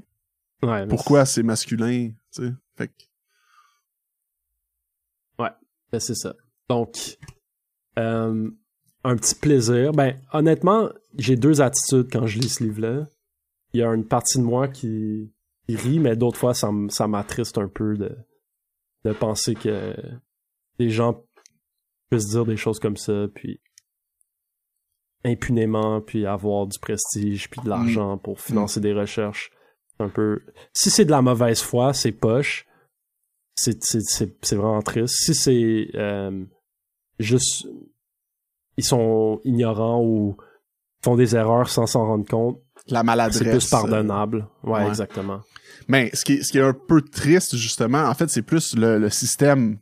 Ouais, 0.62 0.86
Pourquoi 0.86 1.24
c'est 1.24 1.42
masculin, 1.42 2.10
tu 2.32 2.42
sais? 2.46 2.52
Fait 2.76 2.88
que, 2.88 2.92
Ben, 5.38 6.00
c'est 6.00 6.16
ça. 6.16 6.34
Donc, 6.68 7.18
euh, 8.00 8.50
un 9.04 9.16
petit 9.16 9.34
plaisir. 9.34 9.92
Ben, 9.92 10.18
honnêtement, 10.32 10.88
j'ai 11.16 11.36
deux 11.36 11.60
attitudes 11.60 12.08
quand 12.10 12.26
je 12.26 12.38
lis 12.38 12.48
ce 12.48 12.64
livre-là. 12.64 13.06
Il 13.72 13.80
y 13.80 13.82
a 13.82 13.92
une 13.92 14.06
partie 14.06 14.38
de 14.38 14.44
moi 14.44 14.68
qui, 14.68 15.32
qui 15.68 15.76
rit, 15.76 15.98
mais 15.98 16.16
d'autres 16.16 16.38
fois, 16.38 16.54
ça, 16.54 16.70
m'attriste 17.06 17.58
un 17.58 17.68
peu 17.68 17.96
de, 17.96 18.16
de 19.04 19.12
penser 19.12 19.54
que 19.54 19.94
les 20.78 20.90
gens 20.90 21.22
puissent 22.10 22.28
dire 22.30 22.44
des 22.46 22.56
choses 22.56 22.78
comme 22.78 22.96
ça, 22.96 23.26
puis 23.34 23.60
impunément, 25.24 26.00
puis 26.00 26.26
avoir 26.26 26.66
du 26.66 26.78
prestige, 26.78 27.48
puis 27.50 27.60
de 27.62 27.68
l'argent 27.68 28.18
pour 28.18 28.40
financer 28.40 28.80
des 28.80 28.92
recherches. 28.92 29.50
Un 29.98 30.08
peu. 30.08 30.40
Si 30.72 30.90
c'est 30.90 31.04
de 31.04 31.10
la 31.10 31.22
mauvaise 31.22 31.62
foi, 31.62 31.92
c'est 31.94 32.12
poche 32.12 32.66
c'est 33.56 33.82
c'est- 33.84 34.00
c'est 34.00 34.36
c'est 34.44 34.56
vraiment 34.56 34.82
triste. 34.82 35.14
Si 35.14 35.32
c'est 35.34 35.88
euh, 35.94 36.44
juste 37.20 37.66
ils 38.76 38.84
sont 38.84 39.40
ignorants 39.44 40.02
ou 40.02 40.36
font 41.02 41.16
des 41.16 41.36
erreurs 41.36 41.68
sans 41.68 41.86
s'en 41.86 42.06
rendre 42.06 42.26
compte, 42.28 42.60
la 42.88 43.02
maladresse. 43.02 43.38
c'est 43.42 43.50
plus 43.50 43.70
pardonnable. 43.70 44.46
Ouais, 44.62 44.80
ouais. 44.82 44.88
exactement. 44.88 45.40
Mais 45.88 46.10
ce 46.14 46.24
qui, 46.24 46.34
est, 46.34 46.42
ce 46.42 46.52
qui 46.52 46.58
est 46.58 46.62
un 46.62 46.72
peu 46.74 47.02
triste, 47.02 47.56
justement, 47.56 48.04
en 48.04 48.14
fait, 48.14 48.28
c'est 48.30 48.42
plus 48.42 48.74
le, 48.76 48.98
le 48.98 49.10
système 49.10 49.78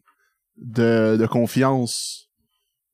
de, 0.57 1.17
de 1.17 1.27
confiance 1.27 2.29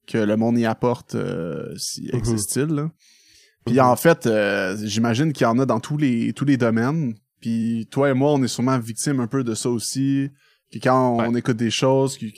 que 0.07 0.19
le 0.19 0.37
monde 0.37 0.59
y 0.59 0.65
apporte, 0.67 1.15
euh, 1.15 1.75
si 1.77 2.03
Mhm. 2.13 2.19
existe-t-il. 2.19 2.67
là. 2.67 2.91
Puis 3.67 3.75
Mhm. 3.77 3.81
en 3.85 3.97
fait, 3.97 4.27
euh, 4.27 4.77
j'imagine 4.83 5.33
qu'il 5.33 5.45
y 5.45 5.47
en 5.47 5.59
a 5.59 5.67
dans 5.67 5.81
tous 5.81 5.97
les, 5.99 6.33
tous 6.33 6.45
les 6.45 6.57
domaines. 6.57 7.15
Puis 7.41 7.87
toi 7.91 8.11
et 8.11 8.15
moi, 8.15 8.33
on 8.33 8.43
est 8.43 8.49
sûrement 8.49 8.79
victimes 8.79 9.21
un 9.21 9.27
peu 9.27 9.45
de 9.45 9.55
ça 9.55 9.69
aussi. 9.71 10.29
Puis 10.71 10.81
quand 10.81 11.17
on 11.19 11.35
écoute 11.35 11.57
des 11.57 11.71
choses 11.71 12.17
qui, 12.19 12.33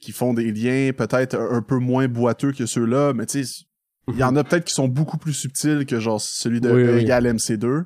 qui 0.00 0.12
font 0.12 0.32
des 0.34 0.52
liens 0.52 0.92
peut-être 0.96 1.34
un, 1.36 1.62
peu 1.62 1.78
moins 1.78 2.06
boiteux 2.08 2.52
que 2.52 2.66
ceux-là, 2.66 3.12
mais 3.14 3.26
tu 3.26 3.44
sais, 3.44 3.64
il 4.08 4.16
y 4.16 4.24
en 4.24 4.36
a 4.36 4.44
peut-être 4.44 4.64
qui 4.64 4.74
sont 4.74 4.88
beaucoup 4.88 5.18
plus 5.18 5.32
subtils 5.34 5.84
que 5.86 5.98
genre 6.00 6.20
celui 6.20 6.60
de 6.60 6.70
Oui, 6.70 6.82
E 6.82 6.94
oui. 6.94 7.00
égale 7.02 7.26
MC2 7.26 7.84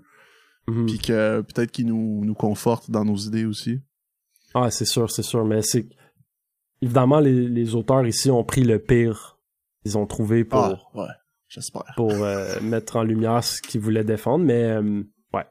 Mhm. 0.68 0.86
puis 0.86 0.98
que 0.98 1.40
peut-être 1.40 1.72
qu'ils 1.72 1.86
nous, 1.86 2.24
nous 2.24 2.34
confortent 2.34 2.88
dans 2.90 3.04
nos 3.04 3.16
idées 3.16 3.44
aussi. 3.46 3.80
Ah, 4.54 4.70
c'est 4.70 4.84
sûr, 4.84 5.10
c'est 5.10 5.22
sûr. 5.24 5.44
Mais 5.44 5.60
c'est 5.62 5.86
évidemment 6.80 7.18
les, 7.18 7.48
les 7.48 7.74
auteurs 7.74 8.06
ici 8.06 8.30
ont 8.30 8.44
pris 8.44 8.62
le 8.62 8.78
pire. 8.78 9.38
Ils 9.84 9.98
ont 9.98 10.06
trouvé 10.06 10.44
pour 10.44 10.60
Ah, 10.60 10.78
ouais, 10.94 11.08
j'espère. 11.48 11.82
pour 11.96 12.12
euh, 12.12 12.60
mettre 12.62 12.94
en 12.96 13.02
lumière 13.02 13.42
ce 13.42 13.60
qu'ils 13.60 13.80
voulaient 13.80 14.04
défendre, 14.04 14.44
mais 14.44 14.62
euh, 14.62 15.02
ouais, 15.34 15.46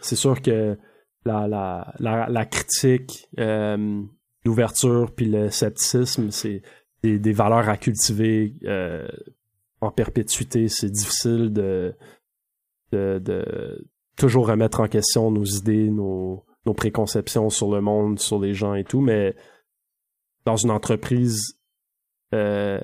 c'est 0.00 0.14
sûr 0.16 0.40
que 0.40 0.78
la, 1.24 1.48
la, 1.48 1.92
la, 1.98 2.28
la 2.28 2.44
critique, 2.46 3.26
euh, 3.40 4.02
l'ouverture 4.44 5.12
puis 5.14 5.26
le 5.26 5.50
scepticisme, 5.50 6.30
c'est 6.30 6.62
des, 7.02 7.18
des 7.18 7.32
valeurs 7.32 7.68
à 7.68 7.76
cultiver 7.76 8.54
euh, 8.64 9.06
en 9.80 9.90
perpétuité. 9.90 10.68
C'est 10.68 10.90
difficile 10.90 11.52
de, 11.52 11.94
de, 12.92 13.18
de 13.18 13.86
toujours 14.16 14.48
remettre 14.48 14.80
en 14.80 14.88
question 14.88 15.30
nos 15.30 15.44
idées, 15.44 15.90
nos, 15.90 16.44
nos 16.66 16.74
préconceptions 16.74 17.50
sur 17.50 17.70
le 17.74 17.80
monde, 17.80 18.18
sur 18.18 18.38
les 18.38 18.54
gens 18.54 18.74
et 18.74 18.84
tout, 18.84 19.00
mais 19.00 19.34
dans 20.44 20.56
une 20.56 20.70
entreprise 20.70 21.58
euh, 22.34 22.80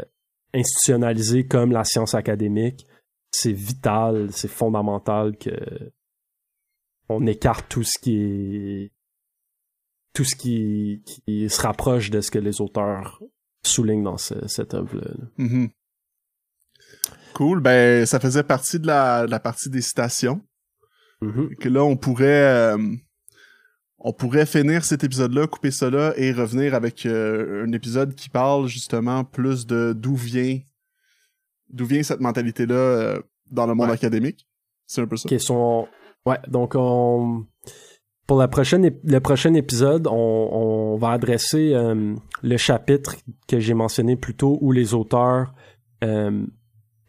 institutionnalisée 0.54 1.46
comme 1.46 1.72
la 1.72 1.84
science 1.84 2.14
académique, 2.14 2.86
c'est 3.30 3.52
vital, 3.52 4.28
c'est 4.32 4.48
fondamental 4.48 5.36
que 5.36 5.50
on 7.08 7.26
écarte 7.26 7.68
tout 7.68 7.82
ce 7.82 7.98
qui 7.98 8.16
est 8.16 8.92
tout 10.12 10.24
ce 10.24 10.34
qui, 10.34 11.02
qui 11.06 11.48
se 11.48 11.60
rapproche 11.60 12.10
de 12.10 12.20
ce 12.20 12.30
que 12.30 12.38
les 12.38 12.60
auteurs 12.60 13.20
soulignent 13.64 14.02
dans 14.04 14.16
ce- 14.18 14.46
cette 14.48 14.74
œuvre-là. 14.74 15.08
là. 15.08 15.24
Mhm. 15.38 15.68
Cool, 17.34 17.60
ben 17.60 18.04
ça 18.06 18.18
faisait 18.20 18.42
partie 18.42 18.80
de 18.80 18.86
la, 18.86 19.26
de 19.26 19.30
la 19.30 19.40
partie 19.40 19.70
des 19.70 19.80
citations. 19.82 20.42
Mhm. 21.22 21.54
Que 21.56 21.68
là, 21.68 21.84
on 21.84 21.96
pourrait 21.96 22.74
euh, 22.74 22.78
on 23.98 24.12
pourrait 24.12 24.46
finir 24.46 24.84
cet 24.84 25.04
épisode-là, 25.04 25.46
couper 25.46 25.70
cela 25.70 26.12
et 26.16 26.32
revenir 26.32 26.74
avec 26.74 27.04
euh, 27.06 27.64
un 27.66 27.72
épisode 27.72 28.14
qui 28.14 28.30
parle 28.30 28.66
justement 28.66 29.24
plus 29.24 29.66
de 29.66 29.92
d'où 29.96 30.16
vient 30.16 30.58
d'où 31.68 31.84
vient 31.86 32.02
cette 32.02 32.20
mentalité-là 32.20 32.74
euh, 32.74 33.22
dans 33.50 33.66
le 33.66 33.74
monde 33.74 33.90
académique. 33.90 34.46
C'est 34.86 35.02
un 35.02 35.06
peu 35.06 35.16
ça. 35.16 35.28
Qui 35.28 35.38
sont 35.38 35.86
ouais, 36.26 36.38
donc 36.48 36.72
on 36.74 37.46
pour 38.30 38.38
la 38.38 38.46
prochaine 38.46 38.88
le 39.02 39.20
prochain 39.20 39.54
épisode, 39.54 40.06
on, 40.06 40.96
va 40.96 41.10
adresser 41.10 41.72
euh, 41.74 42.14
le 42.42 42.56
chapitre 42.56 43.16
que 43.48 43.58
j'ai 43.58 43.74
mentionné 43.74 44.14
plus 44.14 44.34
tôt 44.34 44.56
où 44.60 44.70
les 44.70 44.94
auteurs 44.94 45.52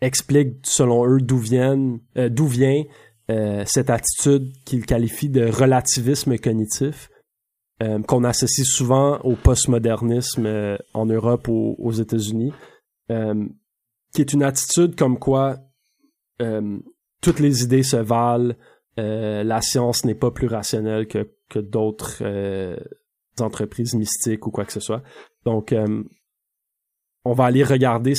expliquent 0.02 0.58
selon 0.64 1.06
eux 1.06 1.20
d'où 1.22 1.38
viennent 1.38 2.00
d'où 2.16 2.48
vient 2.48 2.84
euh, 3.32 3.64
cette 3.66 3.90
attitude 3.90 4.52
qu'il 4.66 4.86
qualifie 4.86 5.30
de 5.30 5.46
relativisme 5.46 6.38
cognitif, 6.38 7.10
euh, 7.82 8.02
qu'on 8.02 8.24
associe 8.24 8.68
souvent 8.68 9.20
au 9.20 9.36
postmodernisme 9.36 10.46
euh, 10.48 10.78
en 10.94 11.06
Europe 11.06 11.48
ou 11.48 11.76
aux 11.78 11.92
États-Unis, 11.92 12.52
qui 14.14 14.22
est 14.22 14.34
une 14.34 14.44
attitude 14.44 14.96
comme 14.96 15.20
quoi 15.20 15.58
toutes 17.22 17.40
les 17.40 17.64
idées 17.64 17.84
se 17.84 17.98
valent, 17.98 18.56
la 19.02 19.62
science 19.62 20.06
n'est 20.06 20.16
pas 20.16 20.32
plus 20.32 20.48
rationnelle 20.48 21.08
que, 21.08 21.60
d'autres 21.60 22.24
entreprises 23.40 23.94
mystiques 23.96 24.48
ou 24.48 24.52
quoi 24.52 24.66
que 24.66 24.74
ce 24.74 24.80
soit. 24.80 25.04
Donc, 25.46 25.76
on 27.24 27.34
va 27.34 27.46
aller 27.46 27.64
regarder 27.64 28.14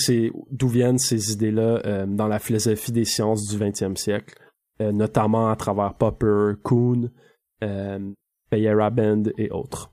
d'où 0.51 0.69
viennent 0.69 0.99
ces 0.99 1.33
idées-là 1.33 2.07
dans 2.07 2.29
la 2.29 2.39
philosophie 2.39 2.93
des 2.93 3.05
sciences 3.05 3.49
du 3.49 3.59
20e 3.59 3.97
siècle. 3.97 4.35
Euh, 4.83 4.91
notamment 4.91 5.49
à 5.51 5.57
travers 5.57 5.95
Popper, 5.95 6.55
Kuhn, 6.65 7.11
euh, 7.63 8.13
Band 8.51 9.23
et 9.39 9.51
autres. 9.51 9.92